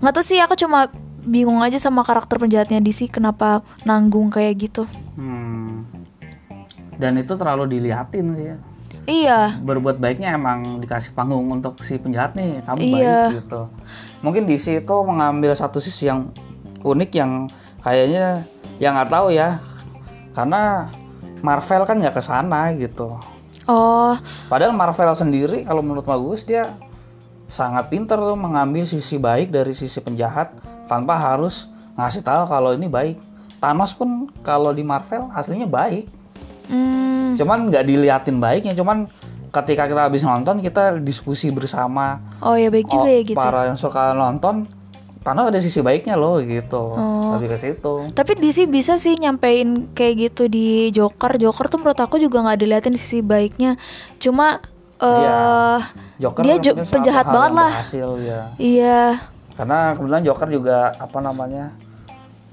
nggak 0.00 0.12
tahu 0.12 0.24
sih 0.24 0.40
aku 0.40 0.56
cuma 0.56 0.88
bingung 1.28 1.60
aja 1.60 1.76
sama 1.76 2.00
karakter 2.02 2.40
penjahatnya 2.40 2.80
DC 2.80 3.12
kenapa 3.12 3.60
nanggung 3.84 4.32
kayak 4.32 4.68
gitu 4.68 4.88
hmm. 5.20 5.98
Dan 6.98 7.14
itu 7.14 7.32
terlalu 7.38 7.78
diliatin 7.78 8.26
sih 8.34 8.46
ya. 8.52 8.56
iya 9.08 9.40
Berbuat 9.62 10.02
baiknya 10.02 10.34
emang 10.34 10.82
dikasih 10.82 11.14
panggung 11.14 11.46
untuk 11.48 11.78
si 11.80 11.96
penjahat 11.96 12.34
nih, 12.34 12.60
kamu 12.66 12.78
Iya. 12.82 13.18
baik 13.30 13.46
gitu. 13.46 13.60
Mungkin 14.20 14.50
DC 14.50 14.82
itu 14.84 14.96
mengambil 15.06 15.54
satu 15.54 15.78
sisi 15.78 16.10
yang 16.10 16.34
unik 16.82 17.10
yang 17.14 17.46
kayaknya 17.86 18.44
yang 18.82 18.98
nggak 18.98 19.14
tahu 19.14 19.30
ya. 19.30 19.62
Karena 20.34 20.90
Marvel 21.40 21.86
kan 21.86 21.96
nggak 22.02 22.18
ke 22.18 22.22
sana 22.22 22.74
gitu. 22.74 23.14
Oh 23.68 24.16
Padahal 24.48 24.72
Marvel 24.72 25.12
sendiri 25.12 25.68
kalau 25.68 25.84
menurut 25.84 26.08
bagus 26.08 26.42
dia 26.42 26.74
sangat 27.48 27.88
pinter 27.88 28.16
tuh 28.16 28.36
mengambil 28.36 28.84
sisi 28.84 29.16
baik 29.16 29.52
dari 29.52 29.72
sisi 29.72 30.00
penjahat 30.00 30.52
tanpa 30.88 31.16
harus 31.16 31.68
ngasih 31.96 32.24
tahu 32.24 32.48
kalau 32.48 32.72
ini 32.72 32.88
baik. 32.88 33.16
Thanos 33.58 33.92
pun 33.92 34.30
kalau 34.40 34.70
di 34.70 34.86
Marvel 34.86 35.28
aslinya 35.34 35.66
baik. 35.66 36.06
hmm, 36.70 37.34
Cuman 37.36 37.68
nggak 37.72 37.84
diliatin 37.84 38.38
baiknya, 38.38 38.72
cuman 38.76 39.10
ketika 39.48 39.88
kita 39.88 40.00
habis 40.06 40.22
nonton 40.22 40.60
kita 40.60 41.00
diskusi 41.00 41.48
bersama 41.48 42.20
oh 42.44 42.54
ya 42.54 42.68
baik 42.68 42.84
juga 42.84 43.08
oh, 43.08 43.10
ya 43.10 43.20
gitu 43.24 43.38
para 43.38 43.60
yang 43.72 43.78
suka 43.80 44.12
nonton 44.12 44.68
Thanos 45.28 45.44
ada 45.46 45.58
sisi 45.58 45.78
baiknya 45.78 46.14
loh 46.14 46.40
gitu. 46.40 46.80
Oh. 46.90 47.36
Lebih 47.36 47.52
ke 47.52 47.58
situ. 47.58 48.08
tapi 48.10 48.32
DC 48.34 48.64
bisa 48.66 48.96
sih 48.96 49.12
nyampein 49.14 49.92
kayak 49.92 50.14
gitu 50.26 50.48
di 50.48 50.88
Joker 50.88 51.36
Joker 51.36 51.68
tuh 51.68 51.78
menurut 51.78 51.98
aku 51.98 52.16
juga 52.16 52.40
nggak 52.40 52.58
diliatin 52.58 52.94
sisi 52.94 53.20
baiknya 53.20 53.76
cuma 54.16 54.64
eh 54.96 55.04
Iya. 55.04 55.38
Joker 56.18 56.42
dia 56.42 56.56
jo- 56.58 56.74
penjahat 56.80 57.26
banget 57.26 57.52
lah. 57.52 57.70
Berhasil 57.70 58.08
ya. 58.18 58.40
iya 58.56 59.02
karena 59.52 59.92
kebetulan 59.92 60.22
Joker 60.24 60.48
juga 60.48 60.76
apa 60.92 61.18
namanya 61.18 61.76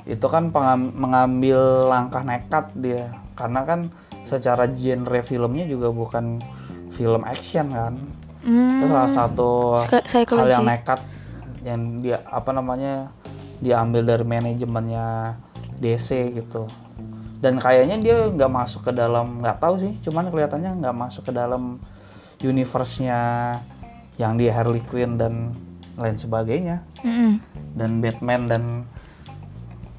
itu 0.04 0.26
kan 0.26 0.54
mengambil 0.94 1.58
langkah 1.86 2.22
nekat 2.22 2.70
dia 2.76 3.10
karena 3.34 3.62
kan 3.62 3.80
secara 4.22 4.66
genre 4.68 5.22
filmnya 5.22 5.66
juga 5.66 5.90
bukan 5.90 6.42
film 6.92 7.22
action 7.24 7.70
kan 7.70 7.94
hmm, 8.42 8.78
itu 8.78 8.86
salah 8.86 9.08
satu 9.08 9.74
Psik- 9.80 10.30
hal 10.32 10.50
yang 10.52 10.66
nekat 10.68 11.00
yang 11.66 12.06
dia 12.06 12.22
apa 12.30 12.54
namanya 12.54 13.10
diambil 13.58 14.06
dari 14.06 14.22
manajemennya 14.22 15.34
DC 15.82 16.30
gitu. 16.38 16.70
Dan 17.42 17.58
kayaknya 17.58 17.98
dia 18.00 18.16
nggak 18.30 18.52
masuk 18.54 18.86
ke 18.86 18.92
dalam 18.94 19.42
nggak 19.42 19.58
tahu 19.58 19.82
sih 19.82 19.94
cuman 20.06 20.30
kelihatannya 20.30 20.78
nggak 20.78 20.96
masuk 20.96 21.30
ke 21.30 21.34
dalam 21.34 21.82
universe-nya 22.40 23.20
yang 24.22 24.38
di 24.38 24.48
Harley 24.48 24.86
Quinn 24.86 25.18
dan 25.18 25.52
lain 25.98 26.16
sebagainya. 26.16 26.86
Mm-mm. 27.02 27.42
dan 27.76 28.00
Batman 28.00 28.48
dan 28.48 28.64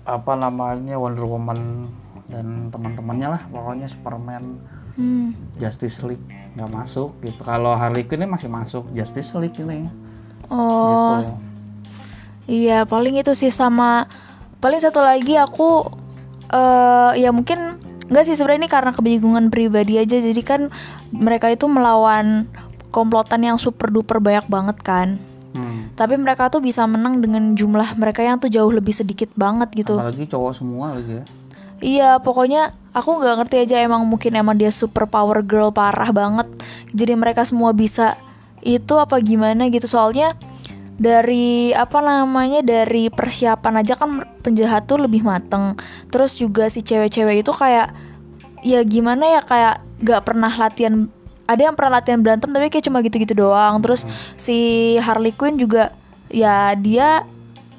apa 0.08 0.32
namanya 0.32 0.96
Wonder 0.96 1.28
Woman 1.28 1.92
dan 2.32 2.72
teman-temannya 2.72 3.28
lah 3.36 3.42
pokoknya 3.50 3.90
Superman 3.90 4.56
Hmm. 4.96 5.36
Justice 5.60 6.00
League 6.08 6.24
nggak 6.56 6.72
masuk 6.72 7.20
gitu. 7.20 7.44
Kalau 7.44 7.76
Harley 7.76 8.08
Quinn 8.08 8.24
ini 8.24 8.32
masih 8.32 8.48
masuk 8.48 8.88
Justice 8.96 9.36
League 9.36 9.60
ini. 9.60 9.92
Oh. 10.48 11.20
Gitu 11.20 11.45
Iya, 12.46 12.86
paling 12.86 13.18
itu 13.18 13.34
sih 13.34 13.50
sama 13.50 14.06
paling 14.62 14.80
satu 14.80 15.02
lagi 15.02 15.34
aku 15.36 15.84
eh 16.46 17.12
ya 17.18 17.34
mungkin 17.34 17.82
enggak 18.06 18.24
sih 18.30 18.38
sebenarnya 18.38 18.66
ini 18.66 18.70
karena 18.70 18.90
kebingungan 18.94 19.50
pribadi 19.50 19.98
aja. 19.98 20.18
Jadi 20.18 20.42
kan 20.46 20.70
mereka 21.10 21.50
itu 21.50 21.66
melawan 21.66 22.46
komplotan 22.94 23.42
yang 23.42 23.58
super 23.58 23.90
duper 23.90 24.22
banyak 24.22 24.46
banget 24.46 24.78
kan. 24.80 25.08
Hmm. 25.52 25.90
Tapi 25.98 26.14
mereka 26.20 26.52
tuh 26.52 26.62
bisa 26.62 26.86
menang 26.86 27.18
dengan 27.18 27.56
jumlah 27.56 27.98
mereka 27.98 28.22
yang 28.22 28.38
tuh 28.38 28.52
jauh 28.52 28.70
lebih 28.70 28.92
sedikit 28.92 29.32
banget 29.34 29.72
gitu. 29.72 29.96
apalagi 29.96 30.28
cowok 30.28 30.52
semua 30.52 30.92
lagi 30.92 31.20
ya 31.20 31.24
Iya, 31.76 32.10
pokoknya 32.24 32.72
aku 32.96 33.20
nggak 33.20 33.36
ngerti 33.44 33.56
aja 33.68 33.76
emang 33.84 34.08
mungkin 34.08 34.32
emang 34.32 34.56
dia 34.56 34.72
super 34.72 35.04
power 35.04 35.44
girl 35.44 35.68
parah 35.68 36.08
banget. 36.08 36.48
Jadi 36.96 37.12
mereka 37.12 37.44
semua 37.44 37.76
bisa 37.76 38.16
itu 38.64 38.96
apa 38.96 39.20
gimana 39.20 39.68
gitu 39.68 39.84
soalnya 39.84 40.34
dari 40.96 41.76
apa 41.76 42.00
namanya 42.00 42.64
dari 42.64 43.12
persiapan 43.12 43.84
aja 43.84 43.94
kan 44.00 44.24
penjahat 44.40 44.88
tuh 44.88 45.04
lebih 45.04 45.22
mateng. 45.22 45.76
Terus 46.08 46.40
juga 46.40 46.72
si 46.72 46.80
cewek-cewek 46.80 47.44
itu 47.44 47.52
kayak 47.52 47.92
ya 48.64 48.80
gimana 48.82 49.38
ya 49.38 49.40
kayak 49.44 49.84
nggak 50.02 50.22
pernah 50.24 50.50
latihan 50.50 51.06
ada 51.46 51.62
yang 51.62 51.78
pernah 51.78 52.02
latihan 52.02 52.20
berantem 52.24 52.50
tapi 52.50 52.66
kayak 52.72 52.84
cuma 52.88 53.04
gitu-gitu 53.04 53.36
doang. 53.36 53.78
Terus 53.84 54.08
si 54.40 54.56
Harley 54.98 55.36
Quinn 55.36 55.60
juga 55.60 55.92
ya 56.32 56.74
dia 56.74 57.22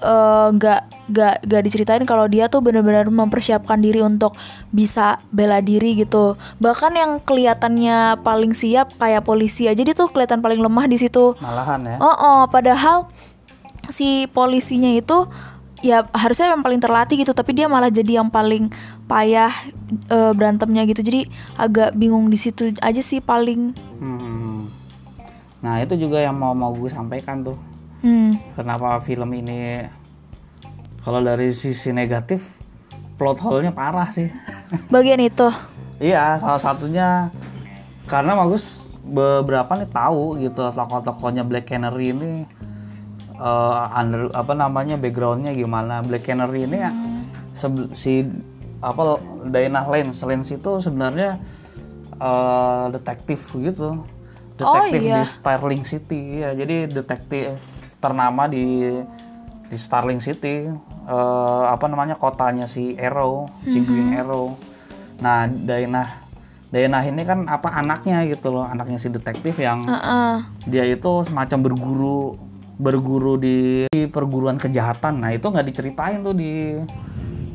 eh, 0.02 0.48
nggak 0.54 0.82
nggak 1.08 1.36
nggak 1.48 1.62
diceritain 1.64 2.04
kalau 2.04 2.28
dia 2.28 2.52
tuh 2.52 2.60
benar-benar 2.60 3.08
mempersiapkan 3.08 3.80
diri 3.80 4.04
untuk 4.04 4.36
bisa 4.76 5.24
bela 5.32 5.64
diri 5.64 5.96
gitu. 5.96 6.36
Bahkan 6.60 6.92
yang 6.94 7.12
kelihatannya 7.24 8.20
paling 8.22 8.52
siap 8.52 8.96
kayak 9.00 9.24
polisi 9.24 9.72
aja 9.72 9.80
dia 9.80 9.96
tuh 9.96 10.12
kelihatan 10.12 10.44
paling 10.44 10.60
lemah 10.60 10.86
di 10.92 11.00
situ. 11.00 11.34
Malahan 11.40 11.82
ya. 11.88 11.96
Oh 12.04 12.12
oh 12.12 12.42
padahal 12.52 13.08
si 13.88 14.28
polisinya 14.36 14.92
itu 14.92 15.32
ya 15.80 16.04
harusnya 16.12 16.52
yang 16.52 16.66
paling 16.66 16.82
terlatih 16.82 17.22
gitu 17.22 17.32
tapi 17.38 17.54
dia 17.54 17.70
malah 17.70 17.94
jadi 17.94 18.20
yang 18.20 18.28
paling 18.28 18.68
payah 19.08 19.52
eh, 20.12 20.32
berantemnya 20.36 20.84
gitu. 20.92 21.00
Jadi 21.00 21.32
agak 21.56 21.96
bingung 21.96 22.28
di 22.28 22.36
situ 22.36 22.76
aja 22.84 23.00
sih 23.00 23.24
paling. 23.24 23.72
Hmm. 24.04 24.68
Nah 25.64 25.82
itu 25.82 25.96
juga 25.96 26.20
yang 26.20 26.36
mau 26.36 26.52
mau 26.52 26.76
gue 26.76 26.92
sampaikan 26.92 27.48
tuh. 27.48 27.56
Hmm. 28.02 28.58
Kenapa 28.58 29.00
film 29.02 29.30
ini 29.34 29.88
kalau 31.08 31.24
dari 31.24 31.48
sisi 31.56 31.96
negatif 31.96 32.58
plot 33.18 33.42
hole-nya 33.42 33.74
parah 33.74 34.12
sih. 34.14 34.30
bagian 34.94 35.24
itu? 35.24 35.48
Iya 35.98 36.38
salah 36.38 36.62
satunya. 36.62 37.34
Karena 38.06 38.38
bagus 38.38 38.96
beberapa 39.08 39.80
nih 39.80 39.90
tahu 39.90 40.38
gitu 40.44 40.68
tokoh-tokohnya 40.68 41.48
Black 41.48 41.72
Canary 41.72 42.12
ini 42.12 42.44
eh, 43.40 43.98
under 43.98 44.30
apa 44.32 44.54
namanya 44.54 44.96
backgroundnya 44.96 45.56
gimana. 45.58 46.06
Black 46.06 46.30
Canary 46.30 46.70
ini 46.70 46.78
ya 46.78 46.92
sebe- 47.58 47.92
si 47.98 48.28
apa 48.84 49.18
Dana 49.50 49.88
Lance. 49.90 50.28
Lance 50.28 50.54
itu 50.54 50.72
sebenarnya 50.84 51.42
eh, 52.20 52.86
detektif 52.94 53.56
gitu. 53.58 54.06
Detektif 54.60 55.02
iya. 55.02 55.22
di 55.22 55.24
Starling 55.26 55.84
City. 55.88 56.46
Ya 56.46 56.54
jadi 56.54 56.86
detektif 56.86 57.77
ternama 57.98 58.46
di 58.46 58.94
di 59.68 59.78
Starling 59.78 60.24
City 60.24 60.68
eh, 61.08 61.64
apa 61.68 61.86
namanya 61.92 62.16
kotanya 62.16 62.66
si 62.70 62.96
Arrow 62.96 63.52
si 63.68 63.84
Green 63.84 64.16
Arrow. 64.16 64.56
Nah 65.20 65.50
Dana 65.50 66.28
Dana 66.68 67.00
ini 67.04 67.24
kan 67.24 67.48
apa 67.48 67.72
anaknya 67.80 68.28
gitu 68.28 68.52
loh 68.52 68.68
anaknya 68.68 69.00
si 69.00 69.08
detektif 69.08 69.56
yang 69.56 69.80
Heeh. 69.88 70.36
dia 70.68 70.84
itu 70.84 71.24
semacam 71.24 71.72
berguru 71.72 72.36
berguru 72.78 73.40
di, 73.42 73.90
di 73.90 74.06
perguruan 74.06 74.60
kejahatan. 74.62 75.24
Nah 75.24 75.34
itu 75.34 75.50
nggak 75.50 75.68
diceritain 75.68 76.22
tuh 76.22 76.36
di 76.38 76.78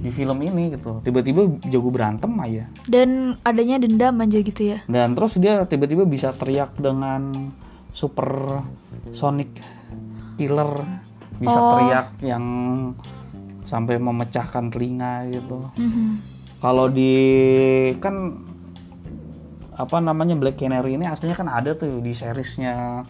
di 0.02 0.10
film 0.10 0.42
ini 0.42 0.74
gitu. 0.74 0.98
Tiba-tiba 1.06 1.46
jago 1.70 1.88
berantem 1.94 2.32
aja. 2.42 2.66
Dan 2.90 3.38
adanya 3.46 3.78
dendam 3.78 4.18
aja 4.18 4.38
gitu 4.42 4.62
ya? 4.74 4.78
Dan 4.90 5.14
terus 5.14 5.38
dia 5.38 5.62
tiba-tiba 5.62 6.02
bisa 6.02 6.34
teriak 6.34 6.74
dengan 6.74 7.52
super 7.94 8.60
sonic 9.14 9.52
killer 10.42 10.82
bisa 11.38 11.58
teriak 11.58 12.08
yang 12.26 12.44
sampai 13.62 13.96
memecahkan 14.02 14.74
telinga 14.74 15.30
gitu. 15.30 15.62
Mhm. 15.78 16.34
kalau 16.62 16.86
di 16.86 17.10
kan 17.98 18.38
apa 19.74 19.98
namanya 19.98 20.38
Black 20.38 20.62
Canary 20.62 20.94
ini 20.94 21.10
aslinya 21.10 21.34
kan 21.34 21.50
ada 21.50 21.74
tuh 21.74 21.98
di 21.98 22.14
seriesnya 22.14 23.02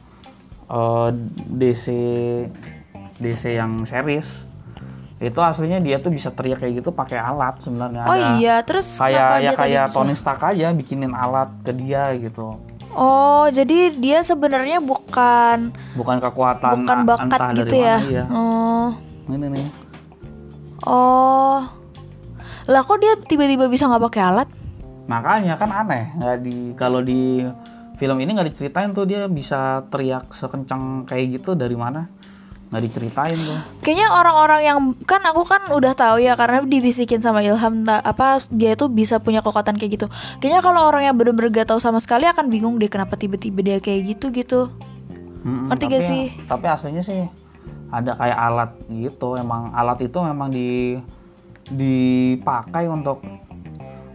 eh, 0.72 1.08
DC 1.52 1.84
DC 3.20 3.42
yang 3.52 3.84
series. 3.84 4.48
Itu 5.22 5.38
aslinya 5.38 5.78
dia 5.84 6.00
tuh 6.00 6.10
bisa 6.10 6.32
teriak 6.32 6.64
kayak 6.64 6.82
gitu 6.82 6.90
pakai 6.96 7.20
alat 7.20 7.60
sebenarnya. 7.60 8.08
Oh 8.08 8.16
Ada 8.16 8.28
iya 8.40 8.56
terus 8.64 8.96
kayak 8.98 9.28
ya 9.44 9.52
kayak? 9.54 9.86
Tony 9.92 10.16
Stark 10.16 10.42
aja 10.42 10.72
bikinin 10.72 11.12
alat 11.12 11.52
ke 11.62 11.70
dia 11.76 12.08
gitu 12.16 12.56
oh 12.96 13.46
jadi 13.48 13.92
dia 13.96 14.20
sebenarnya 14.20 14.78
bukan 14.80 15.72
bukan 15.96 16.16
kekuatan 16.20 16.84
bukan 16.84 16.98
bakat 17.08 17.28
entah 17.28 17.50
gitu 17.56 17.74
dari 17.76 17.84
ya? 17.84 17.96
mana 17.96 18.08
iya. 18.08 18.24
Oh. 18.30 18.88
Ini 19.30 19.46
nih. 19.48 19.68
Oh. 20.82 21.62
Lah 22.70 22.82
kok 22.82 22.98
dia 23.02 23.14
tiba-tiba 23.18 23.66
bisa 23.66 23.86
nggak 23.86 24.02
pakai 24.10 24.22
alat? 24.22 24.48
Makanya 25.06 25.54
kan 25.58 25.70
aneh 25.70 26.14
nggak 26.14 26.38
di 26.42 26.56
kalau 26.78 27.02
di 27.02 27.42
film 27.98 28.18
ini 28.18 28.30
nggak 28.34 28.50
diceritain 28.50 28.90
tuh 28.90 29.06
dia 29.06 29.26
bisa 29.30 29.86
teriak 29.90 30.30
sekencang 30.34 31.06
kayak 31.06 31.38
gitu 31.38 31.54
dari 31.54 31.74
mana 31.78 32.10
nggak 32.72 32.82
diceritain 32.88 33.36
tuh 33.36 33.60
Kayaknya 33.84 34.08
orang-orang 34.16 34.60
yang 34.64 34.78
kan 35.04 35.20
aku 35.28 35.44
kan 35.44 35.68
udah 35.68 35.92
tahu 35.92 36.24
ya 36.24 36.32
karena 36.40 36.64
dibisikin 36.64 37.20
sama 37.20 37.44
Ilham 37.44 37.84
ta- 37.84 38.00
apa 38.00 38.40
dia 38.48 38.72
tuh 38.72 38.88
bisa 38.88 39.20
punya 39.20 39.44
kekuatan 39.44 39.76
kayak 39.76 40.00
gitu. 40.00 40.06
Kayaknya 40.40 40.64
kalau 40.64 40.88
orang 40.88 41.04
yang 41.04 41.14
bener-bener 41.20 41.52
gak 41.52 41.68
tahu 41.68 41.78
sama 41.84 42.00
sekali 42.00 42.24
akan 42.24 42.48
bingung 42.48 42.80
deh 42.80 42.88
kenapa 42.88 43.20
tiba-tiba 43.20 43.60
dia 43.60 43.76
kayak 43.76 44.16
gitu 44.16 44.32
gitu. 44.32 44.60
Mm-mm, 45.44 45.68
Ngerti 45.68 45.84
tapi, 45.84 45.92
gak 45.92 46.02
sih? 46.06 46.22
tapi 46.48 46.64
aslinya 46.70 47.02
sih 47.04 47.28
ada 47.92 48.16
kayak 48.16 48.38
alat 48.40 48.70
gitu 48.88 49.36
emang 49.36 49.68
alat 49.76 50.00
itu 50.00 50.18
memang 50.24 50.48
di 50.48 50.96
dipakai 51.68 52.88
untuk 52.88 53.20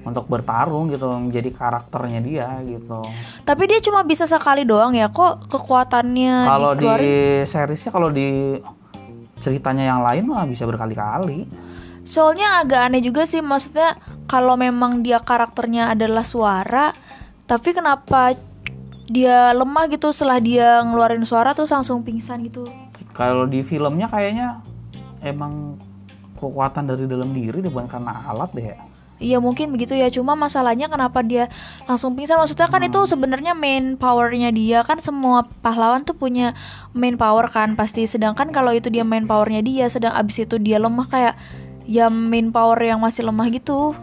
untuk 0.08 0.26
bertarung 0.32 0.88
gitu 0.88 1.12
menjadi 1.12 1.52
karakternya 1.52 2.20
dia 2.24 2.48
gitu 2.64 3.04
Tapi 3.44 3.64
dia 3.68 3.84
cuma 3.84 4.08
bisa 4.08 4.24
sekali 4.24 4.64
doang 4.64 4.96
ya 4.96 5.12
kok 5.12 5.52
kekuatannya 5.52 6.36
kalau 6.48 6.72
di 6.74 6.88
seriesnya 7.44 7.92
kalau 7.92 8.08
di 8.08 8.56
ceritanya 9.38 9.92
yang 9.92 10.02
lain 10.02 10.24
mah 10.32 10.48
bisa 10.48 10.64
berkali-kali 10.64 11.46
Soalnya 12.08 12.64
agak 12.64 12.88
aneh 12.88 13.04
juga 13.04 13.28
sih 13.28 13.44
maksudnya 13.44 14.00
kalau 14.32 14.56
memang 14.56 15.04
dia 15.04 15.20
karakternya 15.20 15.92
adalah 15.92 16.24
suara, 16.24 16.96
tapi 17.44 17.76
kenapa 17.76 18.32
dia 19.12 19.52
lemah 19.52 19.92
gitu 19.92 20.16
setelah 20.16 20.40
dia 20.40 20.80
ngeluarin 20.88 21.28
suara 21.28 21.52
terus 21.52 21.72
langsung 21.72 22.04
pingsan 22.04 22.48
gitu. 22.48 22.68
kalau 23.16 23.48
di 23.48 23.64
filmnya 23.64 24.08
kayaknya 24.12 24.60
emang 25.24 25.80
kekuatan 26.36 26.86
dari 26.92 27.08
dalam 27.08 27.32
diri 27.32 27.60
deh 27.64 27.72
bukan 27.72 27.88
karena 27.92 28.24
alat 28.30 28.52
deh 28.56 28.68
ya. 28.72 28.80
Iya 29.18 29.42
mungkin 29.42 29.74
begitu 29.74 29.98
ya. 29.98 30.14
Cuma 30.14 30.38
masalahnya 30.38 30.86
kenapa 30.86 31.26
dia 31.26 31.50
langsung 31.90 32.14
pingsan? 32.14 32.38
Maksudnya 32.38 32.70
kan 32.70 32.82
itu 32.86 33.02
sebenarnya 33.10 33.58
main 33.58 33.98
powernya 33.98 34.54
dia. 34.54 34.86
Kan 34.86 35.02
semua 35.02 35.50
pahlawan 35.66 36.06
tuh 36.06 36.14
punya 36.14 36.54
main 36.94 37.18
power 37.18 37.50
kan 37.50 37.74
pasti. 37.74 38.06
Sedangkan 38.06 38.54
kalau 38.54 38.70
itu 38.78 38.94
dia 38.94 39.02
main 39.02 39.26
powernya 39.26 39.66
dia 39.66 39.90
sedang 39.90 40.14
abis 40.14 40.46
itu 40.46 40.62
dia 40.62 40.78
lemah 40.78 41.10
kayak 41.10 41.34
ya 41.90 42.14
main 42.14 42.54
power 42.54 42.78
yang 42.78 43.02
masih 43.02 43.26
lemah 43.26 43.50
gitu. 43.50 43.98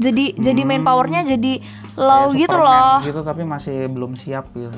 Jadi 0.00 0.32
jadi 0.40 0.64
main 0.64 0.80
powernya 0.80 1.20
jadi 1.28 1.60
low 2.00 2.32
Kayak 2.32 2.40
gitu 2.40 2.56
Superman 2.56 2.80
loh. 2.80 2.96
gitu 3.04 3.20
tapi 3.20 3.42
masih 3.44 3.76
belum 3.92 4.16
siap 4.16 4.48
gitu. 4.56 4.72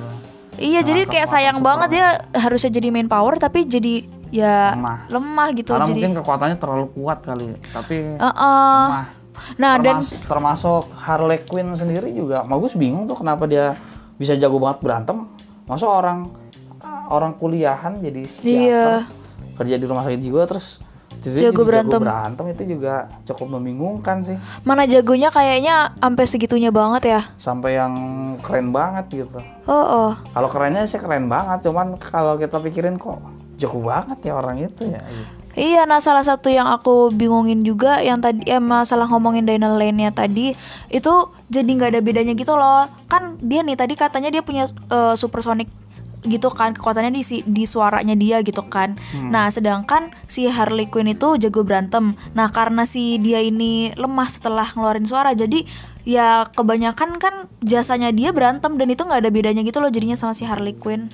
Iya 0.58 0.82
jadi 0.82 1.06
kayak 1.06 1.28
sayang 1.30 1.58
banget 1.62 2.02
ya 2.02 2.06
harusnya 2.34 2.74
jadi 2.74 2.90
main 2.90 3.06
power 3.06 3.38
tapi 3.38 3.62
jadi 3.62 4.10
ya 4.34 4.74
Lemah. 4.74 5.06
lemah, 5.12 5.48
gitu. 5.54 5.70
Karena 5.76 5.86
jadi 5.86 6.00
mungkin 6.02 6.14
kekuatannya 6.18 6.56
terlalu 6.58 6.86
kuat 6.98 7.22
kali 7.22 7.54
tapi 7.70 8.18
Heeh. 8.18 8.82
lemah 8.90 9.21
nah 9.54 9.76
dan 9.76 9.98
Termas- 9.98 10.18
termasuk 10.22 10.82
Harley 10.94 11.40
Quinn 11.40 11.72
sendiri 11.72 12.10
juga 12.10 12.42
Magus 12.42 12.72
bingung 12.72 13.04
tuh 13.04 13.14
kenapa 13.14 13.44
dia 13.44 13.74
bisa 14.14 14.34
jago 14.34 14.56
banget 14.56 14.78
berantem 14.80 15.24
masa 15.64 15.86
orang 15.86 16.28
orang 17.08 17.32
kuliahan 17.34 17.98
jadi 17.98 18.20
psikiater 18.22 18.48
Iya. 18.48 18.86
kerja 19.54 19.74
di 19.74 19.84
rumah 19.84 20.02
sakit 20.02 20.20
jiwa 20.20 20.42
terus 20.44 20.80
tiba-tiba 21.14 21.44
Jago 21.44 21.60
jadi 21.60 21.68
berantem. 21.68 22.00
berantem 22.00 22.44
itu 22.48 22.62
juga 22.68 22.94
cukup 23.22 23.46
membingungkan 23.52 24.16
sih 24.18 24.34
mana 24.62 24.84
jagonya 24.84 25.28
kayaknya 25.28 25.74
sampai 25.94 26.24
segitunya 26.24 26.70
banget 26.70 27.02
ya 27.06 27.20
sampai 27.36 27.76
yang 27.76 27.94
keren 28.40 28.72
banget 28.72 29.06
gitu 29.22 29.38
oh 29.64 29.84
oh 30.02 30.12
kalau 30.32 30.48
kerennya 30.48 30.82
sih 30.82 30.96
keren 30.96 31.28
banget 31.28 31.62
cuman 31.62 31.94
kalau 31.96 32.34
kita 32.34 32.58
pikirin 32.58 32.96
kok 32.96 33.20
jago 33.54 33.78
banget 33.82 34.18
ya 34.24 34.32
orang 34.34 34.56
itu 34.58 34.82
ya 34.84 34.98
gitu. 35.04 35.30
Iya, 35.52 35.84
nah 35.84 36.00
salah 36.00 36.24
satu 36.24 36.48
yang 36.48 36.64
aku 36.64 37.12
bingungin 37.12 37.60
juga 37.60 38.00
yang 38.00 38.24
tadi 38.24 38.48
ya 38.48 38.56
masalah 38.56 39.04
ngomongin 39.04 39.44
Daniel 39.44 39.76
Lane-nya 39.76 40.08
tadi 40.08 40.56
itu 40.88 41.12
jadi 41.46 41.68
nggak 41.68 41.90
ada 41.92 42.00
bedanya 42.00 42.32
gitu 42.32 42.56
loh. 42.56 42.88
Kan 43.06 43.36
dia 43.38 43.60
nih 43.60 43.76
tadi 43.76 43.92
katanya 43.92 44.32
dia 44.32 44.40
punya 44.40 44.64
eh, 44.88 45.14
supersonic 45.14 45.68
gitu 46.22 46.48
kan 46.48 46.70
kekuatannya 46.70 47.12
di 47.12 47.20
si- 47.20 47.42
di 47.42 47.66
suaranya 47.66 48.14
dia 48.14 48.40
gitu 48.40 48.62
kan. 48.64 48.94
Nah, 49.28 49.50
sedangkan 49.50 50.14
si 50.24 50.46
Harley 50.46 50.86
Quinn 50.86 51.10
itu 51.10 51.34
jago 51.36 51.66
berantem. 51.66 52.14
Nah, 52.32 52.46
karena 52.48 52.86
si 52.86 53.18
dia 53.18 53.42
ini 53.42 53.90
lemah 53.92 54.30
setelah 54.30 54.70
ngeluarin 54.70 55.02
suara 55.02 55.34
jadi 55.34 55.66
ya 56.02 56.46
kebanyakan 56.48 57.18
kan 57.18 57.34
jasanya 57.60 58.08
dia 58.08 58.30
berantem 58.30 58.74
dan 58.74 58.88
itu 58.88 59.02
nggak 59.02 59.20
ada 59.20 59.30
bedanya 59.30 59.62
gitu 59.62 59.78
loh 59.78 59.90
jadinya 59.90 60.14
sama 60.14 60.32
si 60.32 60.46
Harley 60.46 60.72
Quinn. 60.72 61.10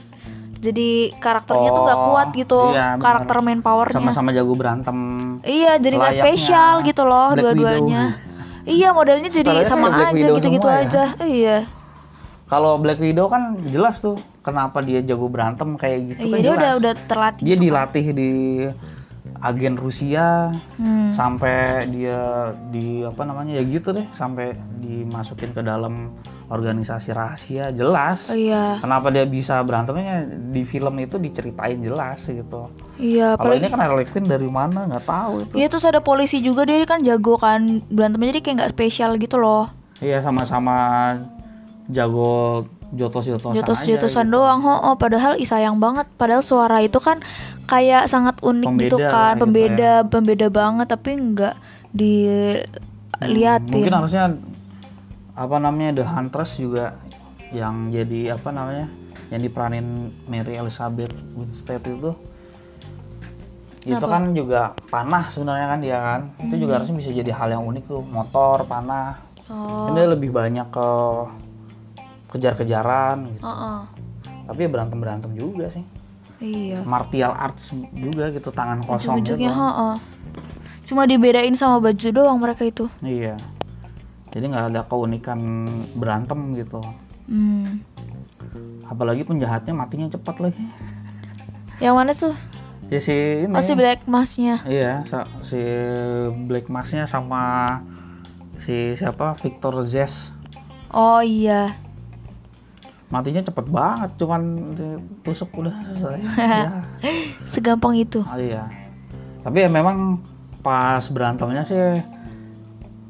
Jadi 0.58 0.88
karakternya 1.14 1.70
tuh 1.70 1.82
nggak 1.82 1.98
Oh, 1.98 2.06
kuat 2.10 2.28
gitu 2.32 2.60
iya, 2.70 2.94
karakter 2.96 3.38
main 3.38 3.60
powernya. 3.60 3.94
sama-sama 3.94 4.30
jago 4.30 4.52
berantem 4.52 4.98
Iya, 5.40 5.76
jadi 5.76 5.94
nggak 5.96 6.12
Layaknya 6.12 6.26
spesial 6.26 6.74
gitu 6.82 7.02
loh 7.04 7.28
dua-duanya. 7.32 8.02
Iya, 8.68 8.92
modelnya 8.92 9.28
jadi 9.28 9.64
sama 9.64 9.88
aja 9.88 10.26
gitu-gitu 10.28 10.66
ya. 10.66 10.82
aja. 10.82 11.04
Iya. 11.22 11.58
kalau 12.46 12.76
Black 12.76 12.96
Widow 12.98 13.24
kan 13.26 13.56
jelas 13.62 13.96
tuh 13.98 14.16
kenapa 14.40 14.80
dia 14.80 15.00
jago 15.00 15.24
berantem 15.26 15.72
kayak 15.74 15.98
gitu 16.10 16.20
Iya, 16.22 16.28
kan 16.28 16.36
dia 16.36 16.44
jelas. 16.44 16.58
udah 16.58 16.72
udah 16.76 16.92
terlatih. 17.06 17.42
dia 17.42 17.56
dilatih 17.56 18.06
di 18.10 18.30
agen 19.38 19.74
Rusia 19.74 20.52
Hmm. 20.74 21.08
sampai 21.10 21.56
dia 21.86 22.20
di 22.66 23.04
apa 23.04 23.22
namanya 23.22 23.52
ya 23.52 23.62
gitu 23.62 23.92
deh 23.92 24.04
sampai 24.10 24.52
dimasukin 24.74 25.50
ke 25.50 25.60
dalam 25.60 26.12
organisasi 26.48 27.12
rahasia 27.12 27.68
jelas. 27.70 28.32
Oh, 28.32 28.36
iya. 28.36 28.80
kenapa 28.80 29.12
dia 29.12 29.28
bisa 29.28 29.60
berantemnya? 29.60 30.24
Di 30.24 30.64
film 30.64 30.96
itu 30.96 31.20
diceritain 31.20 31.76
jelas 31.76 32.24
gitu. 32.24 32.72
Iya, 32.96 33.36
kalau 33.36 33.52
ini 33.52 33.68
kan 33.68 33.78
Harley 33.84 34.08
Quinn 34.08 34.24
dari 34.26 34.48
mana? 34.48 34.88
Nggak 34.88 35.04
tahu 35.04 35.32
itu. 35.44 35.52
Iya 35.60 35.68
terus 35.68 35.84
ada 35.84 36.00
polisi 36.00 36.40
juga 36.40 36.64
dia 36.64 36.80
kan 36.88 37.04
jago 37.04 37.36
kan 37.36 37.84
berantemnya 37.92 38.32
jadi 38.32 38.40
kayak 38.40 38.56
nggak 38.64 38.72
spesial 38.72 39.14
gitu 39.20 39.36
loh. 39.36 39.68
iya 39.98 40.22
sama-sama 40.22 41.10
jago 41.90 42.62
jotos-jotosan 42.94 43.58
jotos-jotosan 43.58 44.24
aja 44.24 44.30
gitu. 44.30 44.36
doang 44.38 44.62
ho 44.62 44.74
oh, 44.88 44.94
padahal 44.96 45.36
ih 45.36 45.44
sayang 45.44 45.76
banget. 45.76 46.08
Padahal 46.16 46.40
suara 46.40 46.80
itu 46.80 46.96
kan 47.02 47.20
kayak 47.68 48.08
sangat 48.08 48.40
unik 48.40 48.88
gitu 48.88 48.96
Pembeda 48.96 49.10
kan. 49.12 49.12
lah 49.12 49.28
gitu 49.36 49.40
pembeda 49.44 49.92
pembeda 50.08 50.46
banget 50.48 50.86
tapi 50.88 51.10
nggak 51.18 51.54
diliatin. 51.92 52.64
Mungkin 53.74 53.92
harusnya 53.92 54.32
apa 55.38 55.56
namanya 55.62 56.02
The 56.02 56.04
Huntress 56.04 56.58
juga 56.58 56.98
yang 57.54 57.94
jadi 57.94 58.34
apa 58.34 58.50
namanya 58.50 58.90
yang 59.30 59.40
diperanin 59.46 60.10
Mary 60.26 60.58
Elizabeth 60.58 61.14
Winstead 61.38 61.78
itu. 61.86 62.10
Itu 63.86 64.04
kan 64.04 64.34
juga 64.34 64.74
panah 64.90 65.30
sebenarnya 65.30 65.66
kan 65.70 65.78
dia 65.78 65.98
kan. 66.02 66.20
Itu 66.42 66.58
juga 66.58 66.82
harusnya 66.82 66.98
bisa 66.98 67.14
jadi 67.14 67.30
hal 67.30 67.54
yang 67.54 67.62
unik 67.70 67.84
tuh 67.86 68.02
motor 68.02 68.66
panah. 68.66 69.22
Oh. 69.46 69.94
Dia 69.94 70.10
lebih 70.10 70.34
banyak 70.34 70.66
ke 70.74 70.88
kejar-kejaran 72.28 73.32
gitu. 73.32 73.40
heeh. 73.40 73.80
tapi 74.44 74.64
ya 74.64 74.68
berantem 74.68 74.98
berantem 75.00 75.32
juga 75.32 75.72
sih. 75.72 75.84
Iya. 76.44 76.84
Martial 76.84 77.32
arts 77.32 77.72
juga 77.96 78.28
gitu 78.28 78.52
tangan 78.52 78.84
kosong 78.84 79.24
gitu. 79.24 79.32
ujung-ujungnya 79.32 79.52
heeh. 79.52 79.94
cuma 80.84 81.08
dibedain 81.08 81.52
sama 81.56 81.80
baju 81.80 82.08
doang 82.12 82.36
mereka 82.36 82.68
itu. 82.68 82.84
Iya 83.00 83.40
jadi 84.32 84.44
nggak 84.48 84.66
ada 84.74 84.80
keunikan 84.86 85.40
berantem 85.96 86.54
gitu. 86.56 86.80
Hmm. 87.28 87.84
apalagi 88.88 89.20
penjahatnya 89.20 89.76
matinya 89.76 90.08
cepat 90.08 90.40
lagi. 90.40 90.64
Yang 91.76 91.94
mana 91.94 92.12
tuh? 92.16 92.34
Ya 92.88 92.98
si 93.04 93.44
ini. 93.44 93.52
Oh 93.52 93.60
si 93.60 93.76
Black 93.76 94.08
Mask-nya. 94.08 94.64
Iya 94.64 95.04
si 95.44 95.60
Black 96.48 96.72
Mask-nya 96.72 97.04
sama 97.04 97.84
si 98.64 98.96
siapa? 98.96 99.36
Victor 99.36 99.84
Zess. 99.84 100.32
Oh 100.88 101.20
iya. 101.20 101.76
Matinya 103.12 103.44
cepet 103.44 103.68
banget 103.68 104.10
cuman 104.16 104.72
tusuk 105.20 105.52
udah 105.52 105.72
selesai. 105.92 106.20
Ya. 106.48 106.70
segampang 107.44 107.92
itu. 107.92 108.24
Ah, 108.24 108.40
iya. 108.40 108.64
Tapi 109.44 109.64
ya 109.64 109.68
memang 109.68 110.24
pas 110.64 111.04
berantemnya 111.12 111.62
sih 111.64 111.76